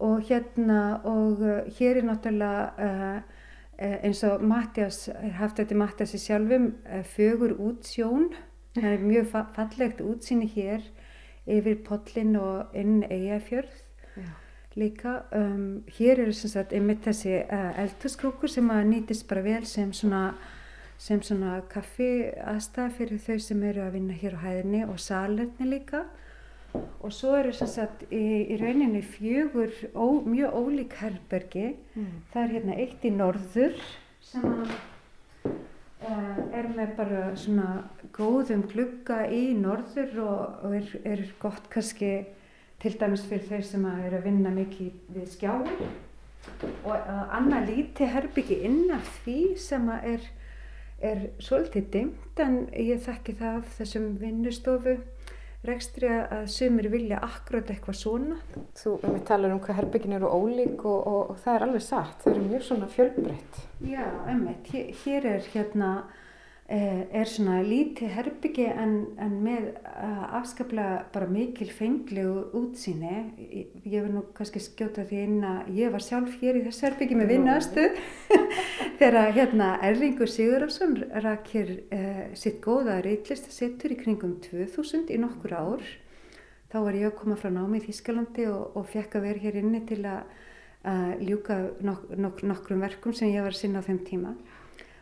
[0.03, 3.37] og hérna og uh, hér er náttúrulega uh,
[3.79, 5.05] eins og Mattias,
[5.39, 8.33] haft þetta Mattias í sjálfum, uh, fögur útsjón,
[8.75, 10.83] það er mjög fallegt útsýni hér
[11.49, 13.85] yfir Pollin og inn Eyjafjörð
[14.77, 15.23] líka.
[15.31, 19.91] Um, hér eru sem sagt einmitt þessi uh, eldhúskrókur sem að nýtist bara vel sem
[19.95, 20.33] svona,
[21.01, 25.69] sem svona kaffi aðstæð fyrir þau sem eru að vinna hér á hæðinni og salerni
[25.73, 26.05] líka.
[27.01, 31.73] Og svo eru sem sagt í, í rauninni fjögur ó, mjög ólík herbergi.
[31.95, 32.15] Mm.
[32.33, 33.79] Það er hérna eitt í norður
[34.21, 34.75] sem að
[36.05, 37.69] uh, er með bara svona
[38.15, 42.13] góðum glugga í norður og, og er, er gott kannski
[42.79, 45.71] til dæmis fyrir þeir sem eru að vinna mikið við skjáin
[46.87, 50.23] og að annað líti herbyggi inn af því sem er,
[51.03, 54.95] er svolítið dimmt en ég þekki það af þessum vinnustofu
[55.67, 58.37] rekstri að sumir vilja akkurat eitthvað svona.
[58.79, 61.83] Þú um mig talar um hvað herbyggin eru ólík og, og, og það er alveg
[61.83, 63.59] satt, þau eru mjög svona fjölbreytt.
[63.83, 65.91] Já, emmitt, hér, hér er hérna
[66.69, 73.13] er svona lítið herbyggi en, en með uh, afskaplega bara mikil fenglegu útsýni.
[73.39, 77.17] Ég, vil nú kannski skjóta því inn að ég var sjálf hér í þessu herbyggi
[77.17, 77.87] með vinnastu
[78.99, 80.93] þegar hérna Erlingur Sigurðarsson
[81.25, 85.89] rak hér uh, sitt góða reitlistasettur í kringum 2000 í nokkur ár.
[86.69, 89.61] Þá var ég að koma frá námi í Þískalandi og, og fekk að vera hér
[89.63, 90.21] inni til að
[91.19, 94.29] ljúka nok nok nokkrum verkum sem ég var að sinna á þeim tíma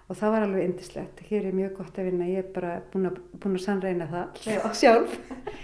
[0.08, 1.24] og það var alveg indislegt.
[1.30, 4.46] Hér er mjög gott að vinna, ég er bara búin að, búin að sannreina það
[4.82, 5.18] sjálf.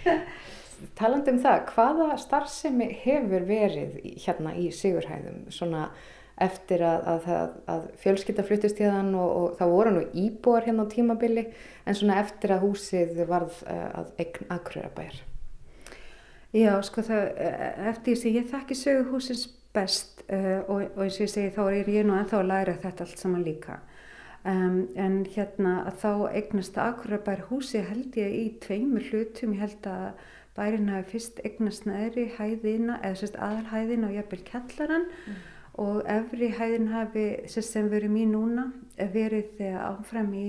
[1.00, 5.88] Talandi um það, hvaða starfsemi hefur verið hérna í Sigurhæðum svona
[6.42, 7.28] eftir að, að,
[7.70, 11.46] að, fjölskylda fluttist í þann og, og það voru nú íbúar hérna á tímabili
[11.86, 15.20] en svona eftir að húsið varð uh, að eign aðkröðabæjar?
[16.54, 17.30] Já, sko það,
[17.94, 21.64] eftir þess að ég þekki söguhúsins best uh, og, og eins og ég segi þá
[21.68, 23.80] er ég nú ennþá að læra þetta allt saman líka.
[24.44, 29.88] Um, en hérna að þá eignast Akurabær húsi held ég í tveimur hlutum, ég held
[29.88, 30.26] að
[30.58, 35.38] bærin hafi fyrst eignast neðri hæðina eða sérst aðalhæðina og jafnvel kjallaran mm.
[35.86, 38.68] og efri hæðin hafi sérst sem verið mín núna
[39.16, 40.48] verið þegar áfram í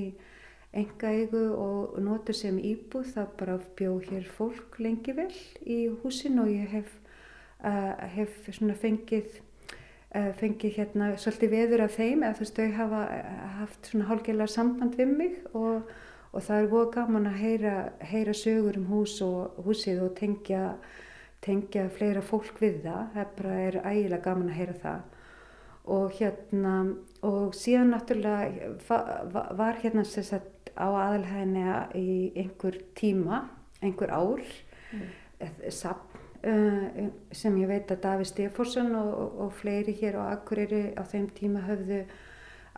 [0.75, 3.15] engaeigu og notur sem íbúð.
[3.15, 5.31] Það bara bjó hér fólk lengi vel
[5.63, 6.91] í húsin og ég hef,
[7.63, 8.43] uh, hef
[8.83, 9.39] fengið
[10.15, 13.01] fengið hérna svolítið veður af þeim eða þú veist þau hafa
[13.59, 15.89] haft svona hálfgeila samband við mig og,
[16.31, 17.75] og það er voða gaman að heyra,
[18.13, 20.63] heyra sögur um hús og húsið og tengja,
[21.43, 25.11] tengja fleira fólk við það, það bara er ægilega gaman að heyra það.
[25.95, 26.75] Og hérna
[27.27, 31.67] og síðan náttúrulega var hérna sagt, á aðalhæðinni
[31.99, 33.45] í einhver tíma,
[33.83, 34.43] einhver ár.
[34.95, 35.11] Mm.
[35.75, 36.14] sapn Uh,
[36.45, 41.31] sem ég veit að Daví Stefórsson og, og, og fleiri hér á Akureyri á þeim
[41.37, 42.03] tíma höfðu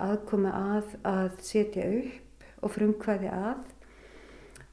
[0.07, 3.65] aðkomi að að setja upp og frumkvæði að.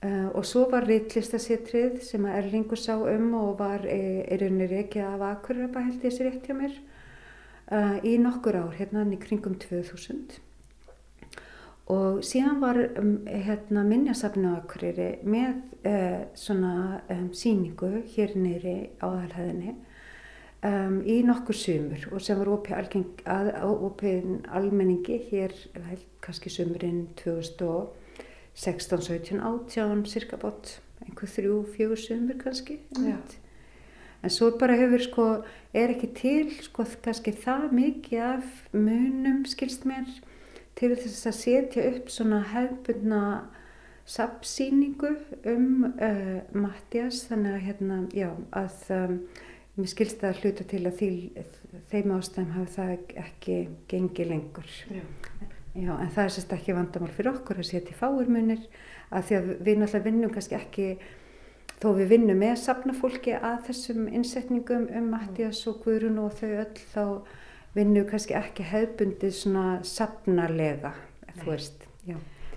[0.04, 5.02] Uh, og svo var rittlistasetrið sem að Erlingur sá um og var er unir ekki
[5.02, 6.82] af Akureyri held ég sér rétt hjá mér
[8.04, 10.36] í nokkur ár hérna í kringum 2000
[11.92, 19.08] og síðan var um, hérna, minnjasafnu Akureyri með uh, svona um, síningu hér neyri á
[19.08, 19.76] aðalhæðinni
[20.64, 25.56] um, í nokkur sumur og sem var opið almenningi hér
[25.90, 32.80] held kannski sumurinn 2016, 17, 18 cirka bort einhver þrjú, fjögur sumur kannski
[34.24, 35.26] en svo bara hefur sko
[35.76, 40.08] er ekki til sko kannski það mikið af munum skilst mér
[40.80, 43.24] til þess að setja upp svona hefbundna
[44.10, 45.14] sapsýningu
[45.50, 49.18] um uh, Mattias þannig að hérna, já, að um,
[49.78, 51.12] mér skilst það að hluta til að því,
[51.92, 53.58] þeim ástæðum hafi það ekki
[53.92, 54.78] gengið lengur.
[54.92, 55.04] Já.
[55.74, 58.68] Já, en það er sérst ekki vandamál fyrir okkur að setja fáurmunir
[59.10, 60.90] að því að við náttúrulega vinnum kannski ekki
[61.82, 66.84] þó við vinnum með sapnafólki að þessum innsetningum um Mattias og Guðrun og þau öll
[66.94, 67.04] þá
[67.74, 70.94] vinnu kannski ekki hefbundið svona sapnarlega,
[71.42, 71.83] þú veist.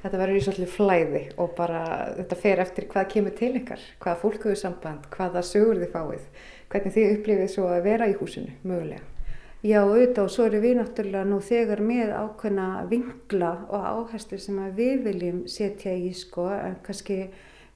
[0.07, 1.79] Þetta verður í svolítið flæði og bara
[2.15, 6.29] þetta fer eftir hvað kemur til ykkar, hvaða fólk hefur samband, hvaða sögur þið fáið,
[6.71, 9.03] hvernig þið upplifið svo að vera í húsinu, mögulega.
[9.67, 14.63] Já, auðvitað og svo eru við náttúrulega nú þegar með ákveðna vingla og áherslu sem
[14.79, 17.19] við viljum setja í sko, en kannski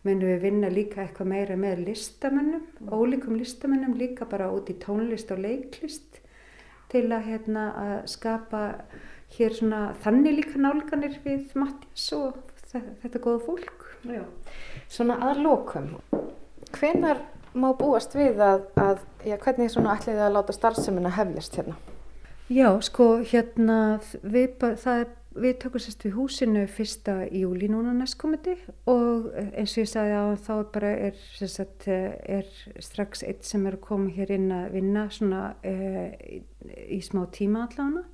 [0.06, 2.62] munum við vinna líka eitthvað meira með listamennum,
[2.94, 6.22] ólíkum listamennum líka bara út í tónlist og leiklist
[6.94, 8.62] til að, hérna, að skapa
[9.36, 12.38] hér svona þannig líka nálganir við Mattias og
[12.70, 13.86] þetta, góða fólk.
[14.08, 14.24] Já.
[14.90, 15.94] Svona aðlokum,
[16.76, 17.20] hvenar
[17.52, 21.78] má búast við að, að já, hvernig svona ætliði að láta starfsemina hefjast hérna?
[22.50, 23.78] Já, sko, hérna,
[24.22, 28.56] við, það er við tökum sérst við húsinu fyrsta júli núna næstkomandi
[28.90, 32.48] og eins og ég sagði á þá bara er, sagt, er
[32.82, 36.42] strax eitt sem er að koma hér inn að vinna svona e,
[36.90, 38.08] í smá tíma allavega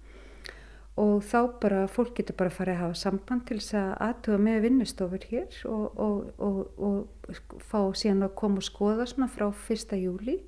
[0.97, 4.39] og þá bara fólk getur bara að fara að hafa samband til þess að aðtuga
[4.47, 9.51] með vinnustofur hér og, og, og, og fá síðan að koma og skoða svona frá
[9.67, 10.39] fyrsta júli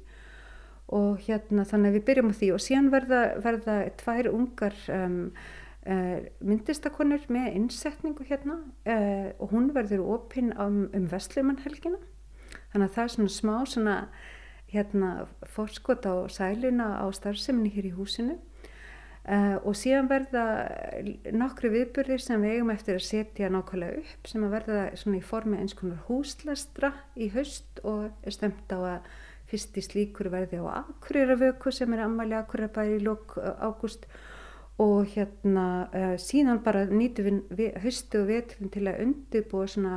[0.88, 2.50] og hérna þannig að við byrjum á því.
[2.54, 5.18] Og síðan verða, verða tvær ungar um,
[5.88, 8.58] Uh, myndistakonur með innsetningu hérna
[8.90, 11.96] uh, og hún verður opinn um, um Vestlumannhelgina
[12.74, 13.94] þannig að það er svona smá svona
[14.68, 15.12] hérna
[15.48, 18.36] fórskot á sæluna á starfseminni hér í húsinu
[19.28, 20.44] uh, og síðan verða
[21.36, 25.24] nokkru viðburðir sem við eigum eftir að setja nákvæmlega upp sem að verða svona í
[25.28, 29.10] formi eins konar húslastra í haust og er stemt á að
[29.48, 34.08] fyrst í slíkur verði á Akureyrarvöku sem er ammæli Akureyrarbæri í lók ágúst.
[34.78, 39.94] Og hérna uh, síðan bara nýtum við haustu og veturinn til að undirbúa svona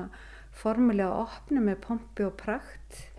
[0.58, 3.11] formulega opna með pompi og prakt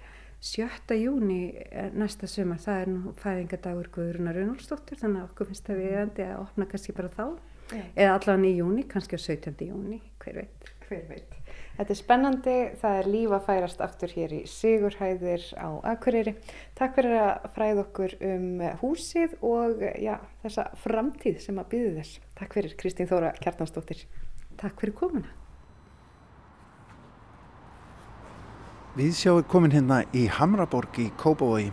[0.43, 0.97] 7.
[0.99, 1.53] júni
[1.95, 6.41] næsta sumar, það er nú fæðingadagur Guðrunar Runolsdóttur þannig að okkur finnst það viðandi að
[6.41, 7.27] opna kannski bara þá
[7.71, 7.83] Já.
[7.95, 9.69] eða allavega í júni, kannski á 17.
[9.69, 10.73] júni, hver veit.
[10.89, 11.37] Hver veit.
[11.77, 16.35] Þetta er spennandi, það er líf að færast aftur hér í Sigurhæðir á Akureyri.
[16.79, 18.49] Takk fyrir að fræða okkur um
[18.83, 22.19] húsið og já, þessa framtíð sem að býði þess.
[22.43, 24.03] Takk fyrir Kristín Þóra Kjartansdóttir.
[24.59, 25.31] Takk fyrir komuna.
[28.93, 31.71] Við sjáum komin hérna í Hamraborg í Kópavogi.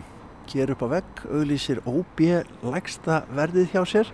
[0.48, 2.20] Hér upp á vegg auglýsir OB
[2.64, 4.12] lægsta verðið hjá sér.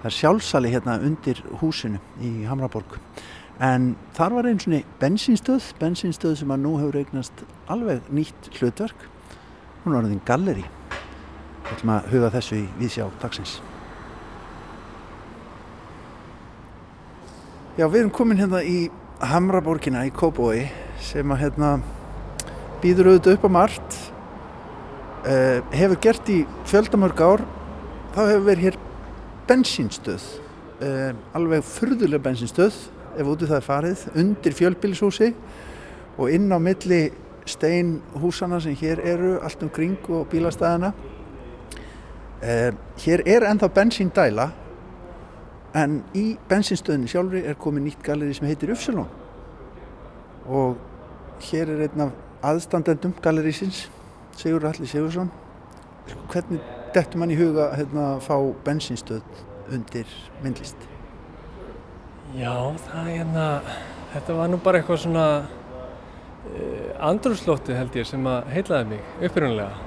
[0.00, 2.96] Það er sjálfsali hérna undir húsinu í Hamraborg.
[3.62, 9.04] En þar var einn svona bensinstöð, bensinstöð sem að nú hefur eignast alveg nýtt hlutverk.
[9.84, 10.64] Hún var orðin galleri.
[11.68, 13.52] Við ætlum að huga þessu í viðsjá dagsins.
[17.78, 18.88] Já, við erum komin hérna í
[19.22, 20.66] Hamraborgina í Kópavogi
[20.98, 21.70] sem að hérna
[22.82, 23.96] býður auðvitað upp á margt.
[25.28, 27.42] Uh, hefur gert í fjöldamörg ár
[28.14, 28.78] þá hefur verið hér
[29.48, 30.26] bensínstöð.
[30.78, 32.76] Uh, alveg furðuleg bensínstöð
[33.18, 35.32] ef úti það er farið undir fjölbílshúsi
[36.18, 37.08] og inn á milli
[37.48, 40.92] steinhúsana sem hér eru allt um kring og bílastæðina.
[42.38, 42.70] Uh,
[43.02, 44.50] hér er ennþá bensíndæla
[45.76, 49.10] en í bensínstöðinni sjálfri er komið nýtt galeri sem heitir Ufsalón
[50.48, 50.78] og
[51.50, 53.86] hér er einn af aðstandendum galerísins
[54.38, 55.32] Sigur Alli Sigursson
[56.30, 56.62] hvernig
[56.94, 59.24] dettur mann í huga hérna, að fá bensinstöð
[59.74, 60.08] undir
[60.44, 60.88] myndlist
[62.36, 62.52] Já,
[62.84, 63.44] það er hérna,
[64.12, 69.86] þetta var nú bara eitthvað svona uh, andrúrslóttið held ég sem að heilaði mig upprunlega.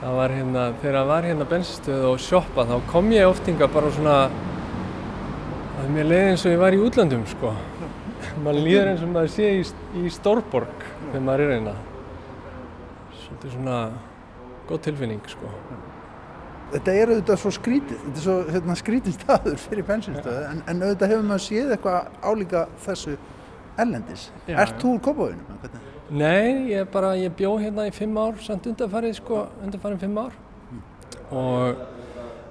[0.00, 3.92] Það var hérna, þegar það var hérna bensinstöð og sjoppa þá kom ég oftinga bara
[3.94, 4.16] svona
[5.78, 7.54] að mér leiði eins og ég var í útlandum sko.
[8.42, 9.62] Man líður eins og maður sé í,
[10.02, 11.74] í Stórborg þegar maður er hérna.
[13.22, 13.78] Svolítið svona
[14.68, 15.50] góð tilfinning sko.
[16.72, 20.84] Þetta er auðvitað svo skrítið, þetta er svo hérna, skrítið staður fyrir bensinstöð en, en
[20.86, 23.16] auðvitað hefur maður séð eitthvað álíka þessu
[23.82, 24.30] ellendis.
[24.48, 24.80] Já, Ert já.
[24.80, 25.34] þú úr?
[25.60, 25.90] Hvernig?
[26.12, 30.34] Nei, ég bara, ég bjó hérna í fimm ár, samt undarfarið sko, undarfarið fimm ár.
[31.32, 31.84] Og,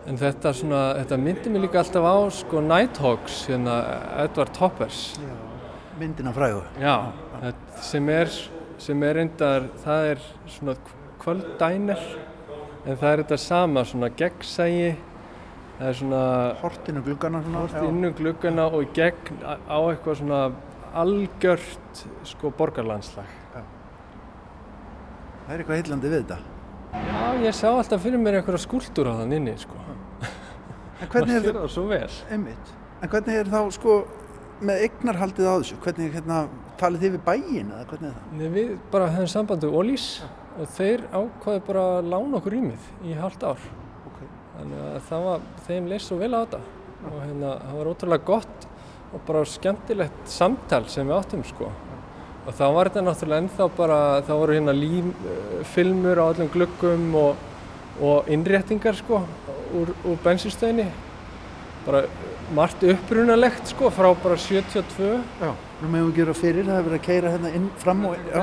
[0.10, 3.76] en þetta svona, þetta myndi mig líka alltaf á sko Nighthawks, hérna
[4.24, 5.02] Edward Toppers.
[6.02, 6.64] Myndina fræðu.
[6.82, 6.96] Já,
[7.42, 8.34] þetta, sem er,
[8.82, 10.76] sem er reyndar, það er svona
[11.22, 12.04] kvölddænir,
[12.86, 14.92] en það er þetta sama, svona gegnsægi,
[15.80, 16.24] það er svona
[16.62, 17.66] Hortinu gluggana svona.
[17.66, 20.42] hort inn um gluggana og gegn á á eitthvað svona
[21.02, 23.38] algjört sko borgarlandslag.
[25.42, 26.38] Það er eitthvað heillandi við þetta.
[26.92, 29.80] Já, ég sá alltaf fyrir mér einhverja skúltúra þann inni, sko.
[31.02, 32.10] En hvernig er Maður sér það svo vel.
[32.32, 32.74] Einmitt.
[33.02, 33.96] En hvernig er þá sko
[34.62, 35.78] með eignarhaldið á þessu?
[35.84, 36.40] Hvernig hérna,
[36.80, 38.34] talið þið við bæin eða hvernig er það?
[38.38, 40.08] Nei, við bara hefum samband við Ólís
[40.58, 43.70] og þeir ákvaði bara að lána okkur rýmið í halvt ár.
[44.10, 44.20] Ok.
[44.58, 46.62] Þannig að það var, þeim leist svo vel á þetta
[47.02, 48.68] og hérna, það var ótrúlega gott
[49.12, 51.72] og bara skemmtilegt samtal sem við áttum, sko.
[52.42, 57.48] Og þá var þetta náttúrulega ennþá bara, þá voru hérna límfilmur á öllum gluggum og,
[58.02, 59.24] og innréttingar, sko,
[59.78, 60.88] úr, úr bensinstöðinni.
[61.86, 62.06] Bara
[62.56, 65.10] margt upprunalegt, sko, frá bara 72.
[65.42, 65.52] Já.
[65.82, 68.16] Nú meðum við gera fyrir, það er verið að keira hérna inn fram og...
[68.32, 68.42] Já,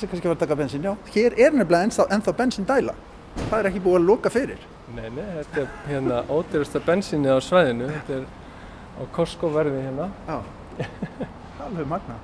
[0.00, 0.94] sé kannski að vera að taka bensín, já.
[1.14, 2.94] Hér er nefnilega ennþá, ennþá bensíndæla.
[3.36, 4.64] Það er ekki búið að loka fyrir.
[4.94, 8.26] Nei, nei, þetta er hérna ódýrasta bensinni á svæðinu, þetta er
[8.98, 10.08] á Costco verði hérna.
[10.26, 10.40] Já.
[11.68, 12.18] Alveg magna.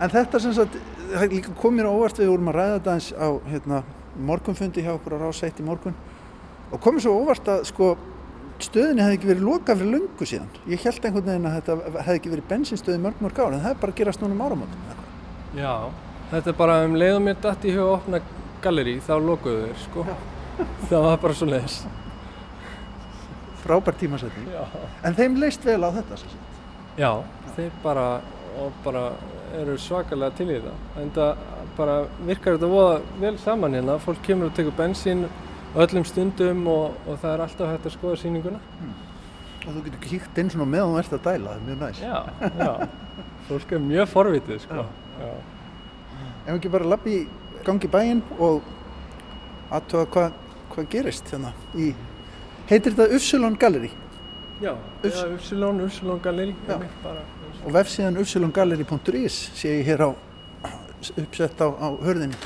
[0.00, 0.76] En þetta sem sagt,
[1.14, 3.82] það líka komið mér á óvart við vorum að ræða þetta eins á hérna,
[4.30, 5.96] morgunfundi hjá okkur á rásætt í morgun
[6.70, 7.90] og komið svo óvart að sko
[8.66, 10.50] stöðinni hefði ekki verið lokað fyrir löngu síðan.
[10.70, 13.72] Ég held einhvern veginn að þetta hefði ekki verið bensinstöði mörg mörg ár en það
[13.72, 14.90] er bara gerast núna um áramótum.
[15.56, 15.72] Já.
[16.30, 18.20] Þetta er bara um leiðum mér dætt í huga að opna
[18.64, 20.04] galleri, þá lokuðu þeir, sko.
[20.90, 21.78] það var bara svo leiðis.
[23.64, 24.48] Frábær tímasetning.
[24.54, 24.84] Já.
[25.04, 26.20] En þeim leist vel á þetta.
[26.20, 26.60] sem sagt.
[27.00, 27.10] Já,
[27.56, 28.06] þeir bara,
[28.84, 29.04] bara
[29.58, 30.86] eru svakalega til í það.
[31.02, 31.44] En það
[31.76, 31.96] bara
[32.26, 33.98] virkar þetta voða vel saman hérna.
[34.02, 35.26] Fólk kemur og tekur bensín
[35.76, 38.60] öllum stundum og, og það er alltaf hægt að skoða sýninguna.
[39.60, 42.02] Og þú getur kíkt inn svona meðan þú ert að dæla, það er mjög næst.
[42.02, 42.18] Já,
[42.58, 42.88] já.
[43.48, 44.84] Fólk er mjög forvitið, sko.
[45.20, 45.32] Já.
[46.46, 47.16] Ef ekki bara lappi
[47.66, 48.62] gangi bæinn og
[49.70, 50.38] aðtöða hvað
[50.70, 51.90] hva gerist hérna í,
[52.70, 53.90] heitir þetta Ufsulon Gallery
[54.62, 56.74] Já, Ufs- já, Upsilon, Upsilon Gallery, Já.
[56.74, 57.22] einmitt bara.
[57.64, 60.10] og vefsíðan ufsulongallery.is sé ég hér á
[61.16, 62.36] uppsett á, á hörðinni.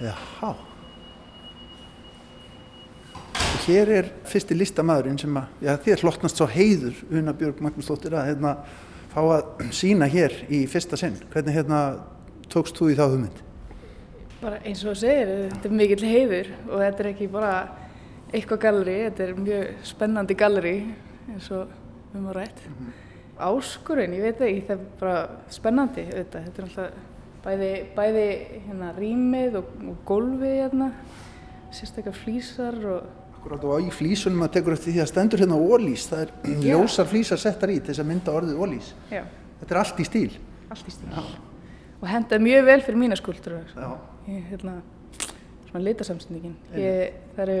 [0.00, 0.54] Jaha.
[3.36, 8.16] Og hér er fyrsti listamæðurinn sem að, já þér hlottnast svo heiður Una Björg Magnúsdóttir
[8.16, 8.54] að hérna
[9.10, 11.18] fá að sína hér í fyrsta sinn.
[11.32, 11.80] Hvernig hérna
[12.50, 13.42] tókst þú í þá hugmynd?
[14.40, 17.52] Bara eins og þú segir, þetta er mikill heiður og þetta er ekki bara
[18.30, 20.74] eitthvað galleri, þetta er mjög spennandi galleri
[21.34, 21.76] eins og
[22.14, 22.64] við að rætt.
[23.40, 25.20] Áskurinn, ég veit það ekki, það er bara
[25.52, 27.09] spennandi auðvitað, þetta er alltaf
[27.44, 28.26] bæði, bæði
[28.66, 30.90] hérna rýmið og, og gólfið hérna,
[31.74, 36.02] sérstaklega flýsar og Akkurát og í flísunum að tekur eftir því að stendur hérna ólís,
[36.10, 36.56] það er Já.
[36.66, 38.90] ljósar flísar settar í til þess að mynda orðið ólís.
[39.08, 39.22] já,
[39.62, 40.34] Þetta er allt í stíl.
[40.68, 41.22] allt í stíl.
[42.02, 43.72] Og hendaði mjög vel fyrir mína skúltúrar.
[43.72, 43.88] Já.
[44.28, 44.74] Ég, hérna,
[45.70, 46.54] svona litasamsendingin.
[46.76, 47.58] Ég, það eru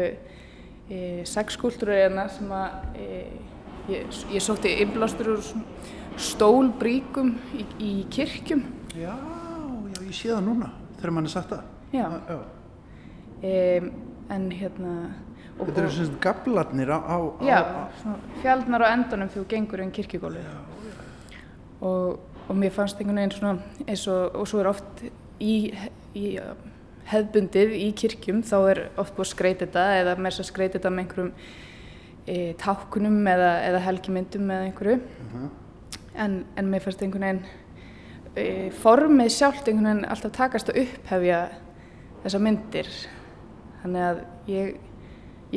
[0.90, 3.24] e, sex skúltúrar hérna sem að e,
[3.88, 5.50] ég, ég sótti innblástur úr
[6.20, 8.66] stólbríkum í, í kirkjum.
[9.00, 9.39] Já, já,
[10.10, 11.68] ég sé það núna þegar mann er sagt það.
[11.94, 12.06] Já.
[12.28, 12.38] já.
[13.42, 13.52] E,
[14.30, 14.94] en hérna...
[15.58, 19.48] og- Þetta eru sagt gablarnir á, á, Já, á, svona fjaldnar á endunum þegar þú
[19.54, 20.50] gengur um kirkjugólfið.
[21.80, 25.02] Og, og mér fannst einhvern veginn svona eins og, og svo er oft
[25.40, 25.54] í,
[26.18, 26.52] í uh,
[27.10, 30.78] hefðbundið í kirkjum þá er oft búið að skreita þetta eða með þess að skreita
[30.78, 31.32] þetta með einhverjum
[32.26, 34.98] e, tákunum eða, eða helgimyndum eða einhverju.
[36.20, 37.42] En, en mér fannst einhvern veginn
[38.80, 41.40] formið sjálft einhvern veginn alltaf takast að upphefja
[42.22, 42.90] þessar myndir.
[43.80, 44.20] Þannig að
[44.50, 44.76] ég,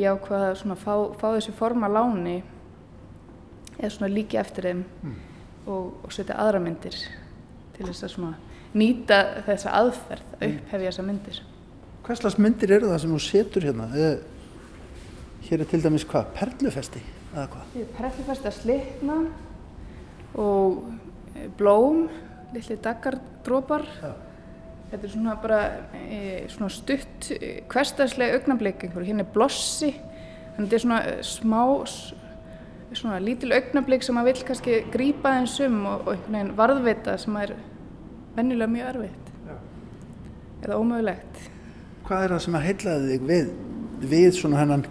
[0.00, 2.36] ég ákvað að fá, fá þessi form að láni
[3.78, 4.84] eða svona líki eftir þeim
[5.66, 6.96] og, og setja aðra myndir
[7.74, 8.34] til þess að
[8.74, 11.42] nýta þessa aðferð að upphefja þessar myndir.
[12.04, 13.86] Hvers slags myndir eru það sem þú setur hérna?
[15.44, 16.30] Hér er til dæmis hvað?
[16.36, 17.02] Perlufesti?
[17.34, 17.78] Hvað?
[17.80, 19.16] Er prellifest að slitna
[20.38, 20.84] og
[21.58, 22.06] blóm,
[22.54, 23.86] litli daggardrópar.
[24.90, 25.60] Þetta er svona bara
[25.98, 26.18] e,
[26.52, 28.36] svona stutt, e, hverstagslega
[28.86, 29.08] einhverju.
[29.08, 29.90] Hérna er blossi,
[30.54, 31.62] þannig að þetta er svona eh, smá,
[32.94, 37.16] svona lítil augnablik sem maður vill kannski grípa eins um og, og einhvern veginn varðveita
[37.18, 37.56] sem er
[38.36, 39.32] venjulega mjög erfitt.
[40.64, 41.42] Eða ómögulegt.
[42.06, 43.52] Hvað er það sem að heillaði þig við,
[44.14, 44.86] við svona hennan,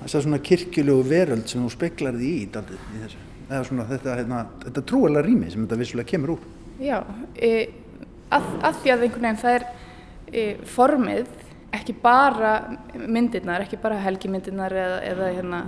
[0.00, 3.25] þessa svona kirkjulegu veröld sem þú speklar því í í þessu?
[3.46, 6.46] Eða svona þetta, hérna, þetta trúalega rými sem þetta vissulega kemur úr?
[6.82, 6.96] Já,
[7.38, 7.50] e,
[8.34, 9.66] að, að því að einhvern veginn það er
[10.26, 11.28] e, formið,
[11.76, 12.52] ekki bara
[12.98, 15.62] myndirnar, ekki bara helgimyndirnar eða, eða hérna,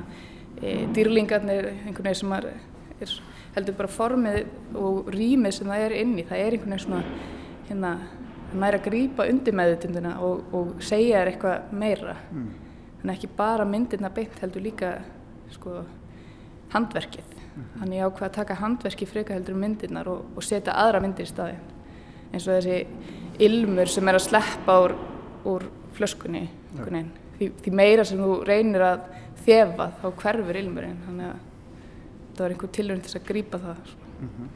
[0.59, 2.51] e, dýrlingarnir, einhvern veginn sem er,
[2.99, 3.17] er
[3.55, 7.03] heldur bara formið og rýmið sem það er inni, það er einhvern veginn svona,
[7.71, 7.97] hérna,
[8.51, 12.15] það næri að grípa undir meðutundina og, og segja þér eitthvað meira.
[12.99, 14.95] Þannig ekki bara myndirna beint heldur líka
[15.55, 15.83] sko,
[16.73, 17.38] handverkið.
[17.79, 21.27] Þannig ég ákvað að taka handverkið frekar heldur um myndirnar og, og setja aðra myndir
[21.27, 21.63] í staðinn.
[22.33, 22.79] Eins og þessi
[23.49, 24.95] ilmur sem er að sleppa úr,
[25.49, 26.49] úr flöskunni.
[26.77, 27.11] veginn.
[27.39, 29.05] Því, því meira sem þú reynir að
[29.47, 30.99] þefa þá hverfur ilmurinn.
[31.07, 31.39] Þannig að
[32.35, 33.83] það var einhver tilhörn til þess að grípa það.
[33.93, 34.49] sko.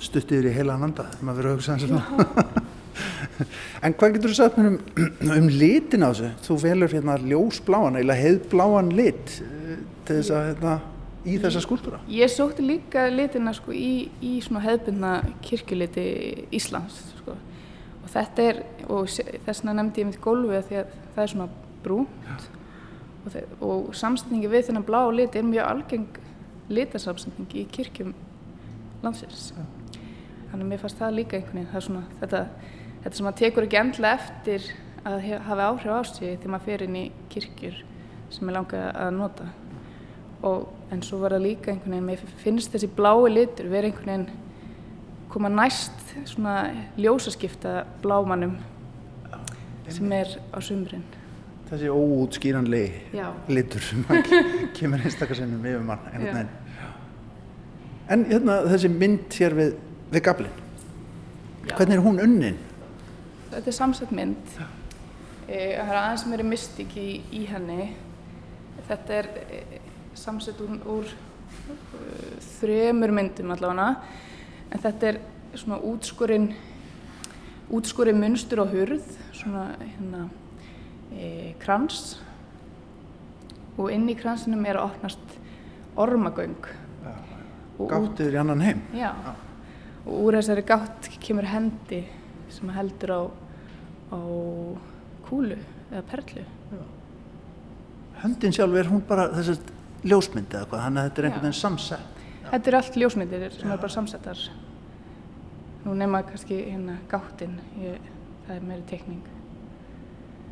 [0.00, 2.66] Stuttið þér í heila þegar maður verið að hugsa hans svona.
[3.84, 4.78] en hvað getur þú sagt mér um,
[5.38, 6.30] um litin á þessu?
[6.46, 9.76] Þú velur hérna ljósbláan, eða heiðbláan lit eh,
[10.08, 10.74] til þess að, hérna,
[11.24, 12.00] í þessa skúltúra.
[12.08, 16.06] Ég sótti líka litina sko, í, í hefðbundna kirkjuliti
[16.56, 17.36] Íslands sko.
[18.00, 21.32] og þetta er, og þess vegna nefndi ég mitt gólfið af því að það er
[21.34, 21.48] svona
[21.84, 22.48] brúnt
[23.24, 26.20] og, og samsetningi við þennan blá lit er mjög algeng
[26.70, 28.14] litasamsetningi í kirkjum
[29.04, 29.50] landsins.
[30.50, 32.44] Þannig að mér fannst það líka einhvern veginn, það er svona þetta,
[33.04, 34.70] þetta sem maður tekur ekki endla eftir
[35.08, 37.82] að hef, hafa áhrif á sig þegar maður fer inn í kirkjur
[38.30, 39.46] sem ég langa að nota
[40.42, 44.10] og en svo var það líka einhvern veginn, mér finnst þessi blái litur vera einhvern
[44.10, 44.28] veginn
[45.30, 46.54] koma næst svona
[46.98, 48.56] ljósaskipta blámanum
[49.88, 51.04] sem er á sumrin.
[51.70, 53.30] Þessi óútskýranlegi Já.
[53.48, 54.04] litur sem
[54.74, 55.98] kemur einstakar sinnum yfir mann.
[56.12, 56.18] Já.
[56.18, 56.48] veginn.
[58.10, 59.74] En hérna þessi mynd hér við,
[60.10, 60.56] við gablin,
[61.76, 62.58] hvernig er hún unnin?
[63.52, 64.54] Þetta er samsett mynd.
[65.46, 67.92] E, það er aðeins meiri mystik í, í henni.
[68.88, 69.62] Þetta er e,
[70.20, 73.94] samsett úr, úr uh, þremur myndum allavega.
[74.70, 75.20] En þetta er
[75.58, 76.52] svona útskorinn
[77.70, 80.24] útskorinn munstur á hurð, svona hérna
[81.14, 82.16] e, krans
[83.78, 85.36] og inn í kransinum er að opnast
[86.00, 86.56] ormagöng
[87.80, 88.80] Og út- Gáttur í annan heim.
[88.92, 89.14] Já.
[90.04, 92.02] Og úr þessari gátt kemur hendi
[92.52, 93.20] sem heldur á,
[94.12, 94.18] á
[95.24, 95.56] kúlu
[95.88, 96.44] eða perlu.
[98.20, 99.54] Höndin sjálf er hún bara þessi
[100.04, 101.48] ljósmynd eða hvað, þannig að þetta er einhvern Já.
[101.48, 102.20] veginn samsett.
[102.50, 104.44] Þetta er allt ljósmyndir sem er bara samsettar.
[105.84, 107.98] Nú nema kannski hérna gáttin, ég,
[108.46, 109.20] það er meiri tekning.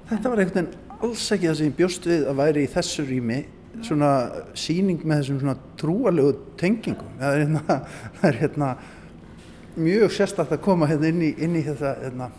[0.08, 3.04] Þetta var einhvern veginn alls ekki það sem ég bjóst við að væri í þessu
[3.08, 3.40] rými
[3.84, 4.08] svona
[4.58, 7.10] síning með þessum svona trúalegu tengingum.
[7.20, 7.76] Það er hérna,
[8.18, 8.70] það er hérna
[9.78, 12.30] mjög sérstakt að koma hérna inn í, inn í þetta hérna,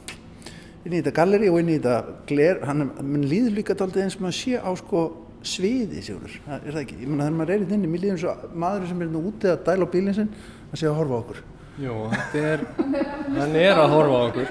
[0.84, 4.04] inn í þetta galleri og inn í þetta gler, hann er- mann líður líka daldið
[4.08, 5.04] eins og maður sé á sko
[5.48, 8.16] sviði sigur, það er það ekki, ég meina þegar maður er hérna inni, mér líður
[8.18, 10.32] eins og maður sem er úti að dæla á bílinn sinn,
[10.70, 11.42] að sé að horfa á okkur.
[11.80, 12.64] Þetta er,
[13.38, 14.48] hann er að horfa á okkur.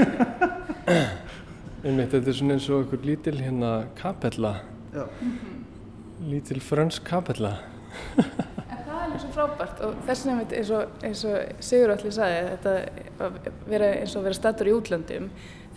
[1.84, 4.54] Einmitt, þetta er svona eins og okkur lítil hérna kapella,
[4.94, 5.04] Já.
[6.24, 7.52] lítil frönsk kapella.
[8.18, 11.92] En það er alveg svo frábært og þess vegna einmitt eins og, eins og Sigur
[11.94, 12.74] allir sagði, þetta
[13.28, 15.28] að vera eins og vera stattur í útlöndum,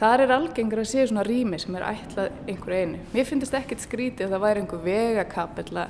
[0.02, 3.02] þar er algengur að séu svona rými sem er ætlað einhverju einu.
[3.14, 5.86] Mér finnst ekkert skrítið að það væri einhver vegakapella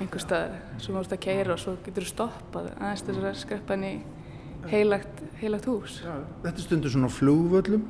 [0.00, 3.40] einhver stað sem þú ert að keira og svo getur þú stoppað aðeins þess að
[3.42, 3.92] skreppa hann í
[4.72, 5.98] heilagt, heilagt hús.
[6.02, 7.84] Þetta er stundur svona flugvöllum,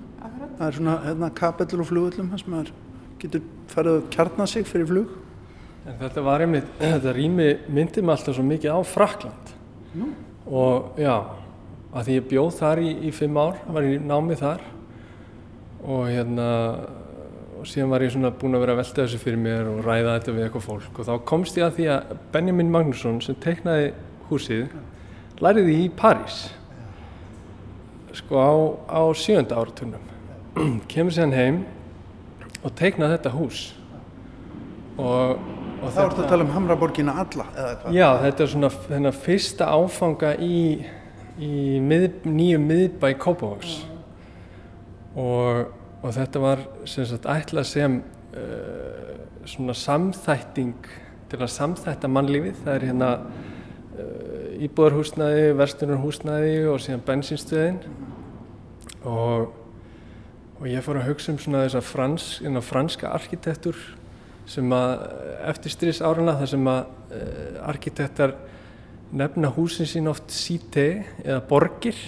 [0.59, 2.73] það er svona hérna, kapellur á flugvöllum, þar sem maður
[3.23, 5.15] getur farið að kjarna sig fyrir flug.
[5.87, 9.57] En þetta var einmitt, þetta rými myndi mig alltaf svo mikið á Frakland.
[9.95, 10.11] Nú.
[10.51, 11.15] Og já,
[11.93, 14.65] að því ég bjóð þar í, í fimm ár, var í námi þar
[15.83, 16.49] og hérna,
[17.59, 20.17] og síðan var ég svona búinn að vera að velta þessu fyrir mér og ræða
[20.17, 20.99] þetta við eitthvað fólk.
[20.99, 23.93] Og þá komst ég að því að Benjamin Magnússon sem teiknaði
[24.31, 24.75] húsið
[25.43, 26.41] læriði í París.
[28.15, 28.53] Sko á,
[28.87, 30.11] á sjönda áraturnum
[30.93, 31.63] kemur síðan heim
[32.63, 33.63] og teiknaði þetta hús.
[35.01, 35.39] Og,
[35.81, 37.47] og Þá ertu að tala um Hamraborgina alla?
[37.91, 40.59] Já, þetta er svona þennan fyrsta áfanga í,
[41.43, 43.81] í mið, nýjum miðbæ Kópavóks
[45.19, 49.15] og, og þetta var sem sagt ætlað sem uh,
[49.49, 50.77] svona samþætting
[51.33, 52.61] til að samþætta mannlífið.
[52.65, 57.83] Það er hérna uh, íbúðarhúsnæði, verstunarhúsnæði og síðan bensinstöðin
[59.09, 59.53] og,
[60.61, 63.79] og ég fór að hugsa um svona þessa frans, hérna, franska arkitektur
[64.49, 65.05] sem að
[65.53, 66.83] eftir stríðs árana þar sem að
[67.13, 68.35] uh, arkitektar
[69.13, 71.99] nefna húsin sín oft síte eða borgir.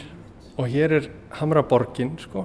[0.55, 2.45] Og hér er Hamraborgin sko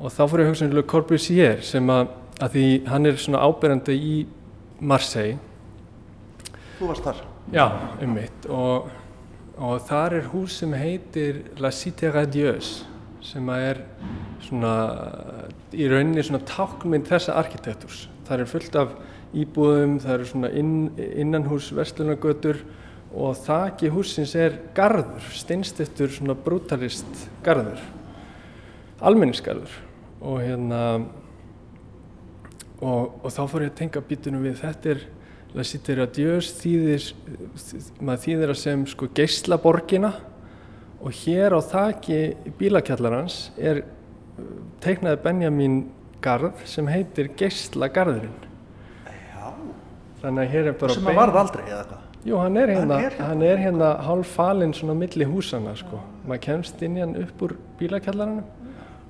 [0.00, 3.20] og þá fór ég að hugsa um Le Corbusier sem að, að því hann er
[3.20, 4.14] svona áberandi í
[4.80, 5.38] Marseille
[6.74, 7.20] Þú varst þar.
[7.54, 7.64] Já,
[8.02, 8.88] um mitt og,
[9.62, 12.88] og þar er hús sem heitir La Cité Radieuse
[13.24, 13.80] sem að er
[14.44, 14.72] svona
[15.72, 18.08] í rauninni svona tákmynd þessa arkitektúrs.
[18.26, 18.96] Það er fullt af
[19.34, 22.60] íbúðum, það eru svona inn, innanhús verslunargötur
[23.14, 27.80] og þaki húsins er garður, steinstiftur svona brutalist garður,
[29.04, 29.74] almenningsgarður
[30.24, 30.80] og hérna
[32.80, 35.04] og, og þá fór ég að tenga býtunum við þetta er
[35.54, 37.04] La Cité Radieuse þýðir,
[38.02, 40.10] maður þýðir að sem sko geislaborgina
[41.04, 42.18] og hér á þaki
[42.58, 43.84] bílakjallarans er
[44.82, 45.76] teiknaði Benjamin
[46.24, 48.48] garð sem heitir Geislagarðurinn.
[49.06, 49.52] Já.
[50.22, 52.02] Þannig að hér er bara Sem að varð aldrei, eða hvað?
[52.24, 53.28] Jú, hann er hérna, Hann er hérna.
[53.28, 56.00] hann er hérna hálf falinn svona milli húsana sko.
[56.24, 58.63] Maður kemst inn í hann upp úr bílakjallaranum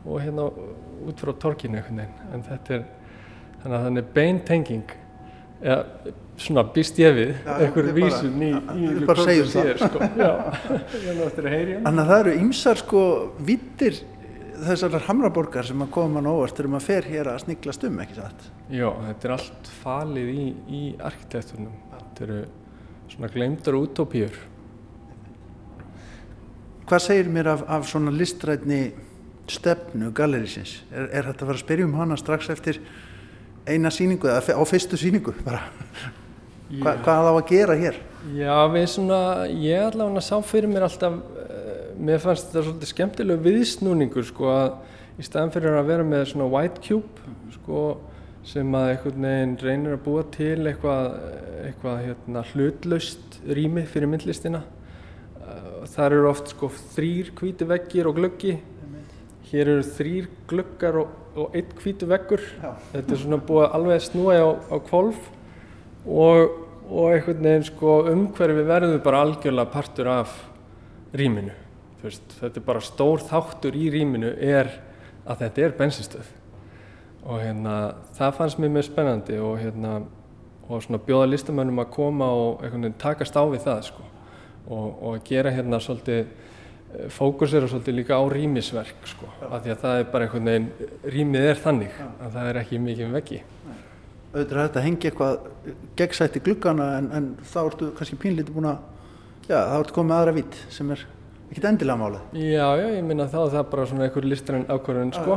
[0.05, 0.49] og hérna
[1.09, 2.29] út frá torkinu einhvern veginn.
[2.35, 2.85] En þetta er,
[3.63, 4.95] þannig að hann er bein tenging,
[5.65, 9.07] eða svona býst ég við, Já, einhver við bara- vísun í, segjum það.
[9.13, 10.09] Corbusier, sko.
[10.25, 10.33] Já,
[11.05, 11.85] ég náttúrulega að heyri hann.
[11.87, 13.05] Þannig að það eru ýmsar sko
[13.51, 14.01] vittir
[14.65, 18.19] þessar Hamraborgar sem að koma mann óvart þegar maður fer hér að sniglast um, ekki
[18.19, 18.45] satt?
[18.71, 20.45] Já, þetta er allt falið í,
[20.79, 21.75] í arkitekturnum.
[21.95, 22.43] Þetta eru
[23.15, 24.37] svona gleymdar útópíur.
[26.85, 28.81] Hvað segir mér af, af svona listrætni
[29.51, 30.79] stefnu gallerísins?
[30.93, 32.81] Er, er þetta að fara að spyrja um hana strax eftir
[33.69, 35.67] eina sýningu eða á fyrstu sýningu bara?
[36.81, 38.01] Hva, hvað á að gera hér?
[38.35, 39.21] Já, við svona,
[39.53, 45.21] ég allavega sá fyrir mér alltaf, uh, mér fannst þetta svolítið skemmtilegu viðsnúningur sko að
[45.21, 47.83] í staðan fyrir að vera með svona white cube sko
[48.45, 51.05] sem að einhvern veginn reynir að búa til eitthvað,
[51.69, 54.65] eitthvað hérna, hlutlaust rými fyrir myndlistina.
[55.45, 58.57] Uh, þar eru oft sko þrýr hvíti veggir og gluggi.
[59.55, 62.43] Hér eru þrýr gluggar og, og einn hvítu veggur.
[62.59, 62.73] Já.
[62.91, 65.29] Þetta er svona búið að alveg snúa á, á kvolf
[66.03, 66.57] og,
[66.91, 70.35] og einhvern veginn sko umhverfi verður bara algjörlega partur af
[71.15, 71.55] rýminu.
[72.03, 74.75] Þetta er bara stór þáttur í rýminu er
[75.25, 76.33] að þetta er bensinstöð
[77.25, 77.75] og hérna,
[78.19, 79.93] það fannst mér mjög spennandi og, hérna,
[80.69, 84.05] og svona bjóða listamönnum að koma og einhvern veginn takast á við það sko.
[84.69, 86.27] og, og að gera hérna svolítið
[87.15, 90.69] fókusera svolítið líka á rýmisverk sko, af því að það er bara einhvern veginn,
[91.15, 93.41] rýmið er þannig að það er ekki mikið um veggi.
[94.35, 98.57] auðvitað er þetta að hengja eitthvað gegnsætt í gluggana en, en þá ertu kannski pínlítið
[98.57, 98.79] búin að
[99.49, 101.05] já, þá ertu komið aðra vitt sem er
[101.55, 102.23] ekkit endilega málið.
[102.35, 105.37] Já, já, ég minna þá er það bara svona einhver listræn ákvörðun sko,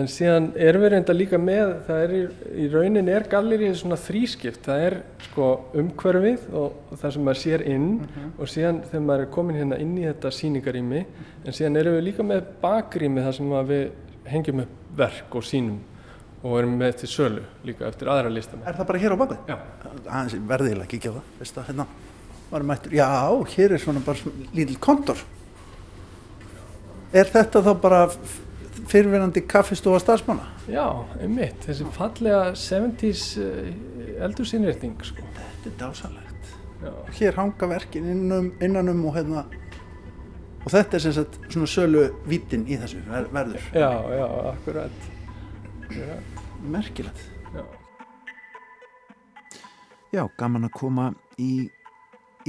[0.00, 2.22] en síðan erum við reynda líka með, það er í,
[2.64, 4.96] í raunin er gallerið svona þrískipt, það er
[5.28, 7.86] sko umhverfið og, það sem maður sér inn
[8.34, 11.04] og síðan þegar maður er komin hérna inn í þetta síningarými,
[11.44, 13.86] en síðan erum við líka með bakrými þar sem við
[14.26, 15.78] hengjum upp verk og sínum
[16.42, 18.66] og erum með til sölu líka eftir aðra listamenn.
[18.66, 19.38] Er það bara hér á bakvið?
[19.46, 19.56] Já.
[20.50, 21.86] Verðilega ekki ekki á það, veist það, hérna
[22.94, 23.08] já,
[23.56, 25.18] hér er svona bara lítill kontor.
[27.16, 28.00] Er þetta þá bara
[28.90, 30.50] fyrirverandi kaffistofa starfsmanna?
[30.68, 30.84] Já,
[31.22, 33.70] einmitt, þessi fallega 70s uh,
[34.26, 35.24] eldursýnrétting sko.
[35.36, 36.50] Þetta er dásalegt.
[36.82, 36.92] Já.
[37.18, 39.46] Hér hanga verkin innanum, innanum og hérna
[40.66, 43.66] og þetta er sem sagt svona sölu vítin í þessu ver, verður.
[43.70, 45.04] Já, já, akkurat.
[45.94, 46.16] Já,
[46.66, 47.20] Merkilegt.
[47.54, 47.62] já.
[50.16, 51.06] Já, gaman að koma
[51.38, 51.68] í,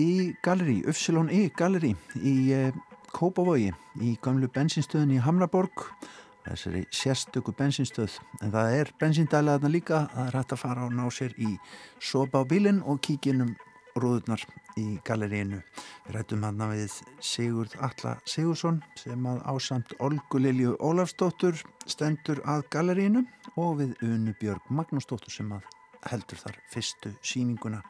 [0.02, 0.10] í
[0.44, 2.74] galeri, Ufsilon Y galeri í eh,
[3.16, 3.72] Kópavogi
[4.04, 5.86] í gamlu bensinstöðin í Hamraborg
[6.48, 8.18] þessari sérstöku bensinstöð.
[8.42, 11.54] En það er bensindæla þarna líka það er hægt að fara og ná sér í
[12.00, 13.56] sopa á bílinn og kíkinum
[13.98, 14.44] rúðurnar
[14.78, 15.60] í galeríinu
[16.06, 21.58] við rættum hann við Sigurd Alla Sigursson sem að ásamt Olgu Lilju Ólafsdóttur
[21.90, 23.26] stendur að galeríinu
[23.58, 25.66] og við Unu Björg Magnúsdóttur sem að
[26.12, 27.82] heldur þar fyrstu sýninguna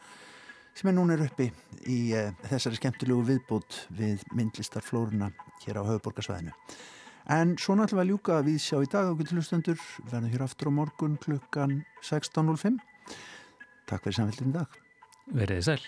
[0.77, 1.49] sem er núna er uppi
[1.89, 5.31] í uh, þessari skemmtilegu viðbót við myndlistarflóruna
[5.63, 6.53] hér á höfuborgarsvæðinu.
[7.33, 10.71] En svona ætlum við að ljúka við sjá í dag á gildlustendur, verðum hér aftur
[10.71, 12.77] á morgun klukkan 16.05.
[13.89, 14.83] Takk fyrir samfélgum í dag.
[15.33, 15.81] Verðið sæl.